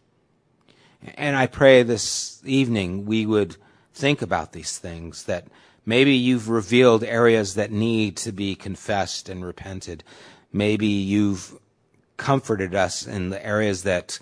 [1.15, 3.55] And I pray this evening we would
[3.93, 5.47] think about these things, that
[5.85, 10.03] Maybe you've revealed areas that need to be confessed and repented.
[10.51, 11.59] Maybe you've
[12.15, 14.19] comforted us in the areas that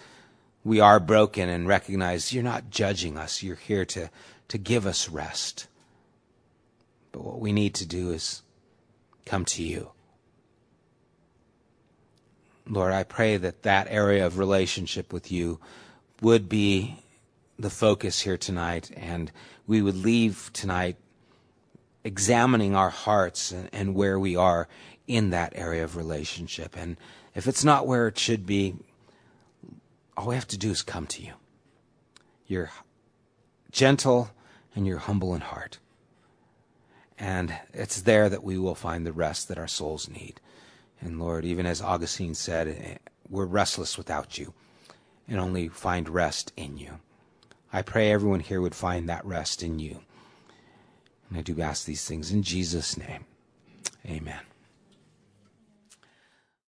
[0.64, 3.44] we are broken and recognize you're not judging us.
[3.44, 4.10] You're here to,
[4.48, 5.68] to give us rest.
[7.12, 8.42] But what we need to do is
[9.26, 9.92] come to you.
[12.68, 15.60] Lord, I pray that that area of relationship with you
[16.22, 17.04] would be
[17.60, 19.32] the focus here tonight, and
[19.72, 20.98] we would leave tonight
[22.04, 24.68] examining our hearts and, and, where we are
[25.08, 26.76] in that area of relationship.
[26.76, 26.98] And
[27.36, 28.76] if it's not where it should be,
[30.18, 31.32] all we have to do is come to you.
[32.48, 32.70] You're
[33.72, 34.32] gentle
[34.76, 35.80] and you're humble in heart.
[37.18, 40.42] And it's there that we will find the rest that our souls need.
[41.00, 43.00] And Lord, even as Augustine said,
[43.30, 44.54] we're restless without you
[45.30, 47.00] and only find rest in you.
[47.74, 50.02] I pray everyone here would find that rest in you.
[51.30, 53.26] And I do ask these things in Jesus' name.
[54.06, 54.42] Amen.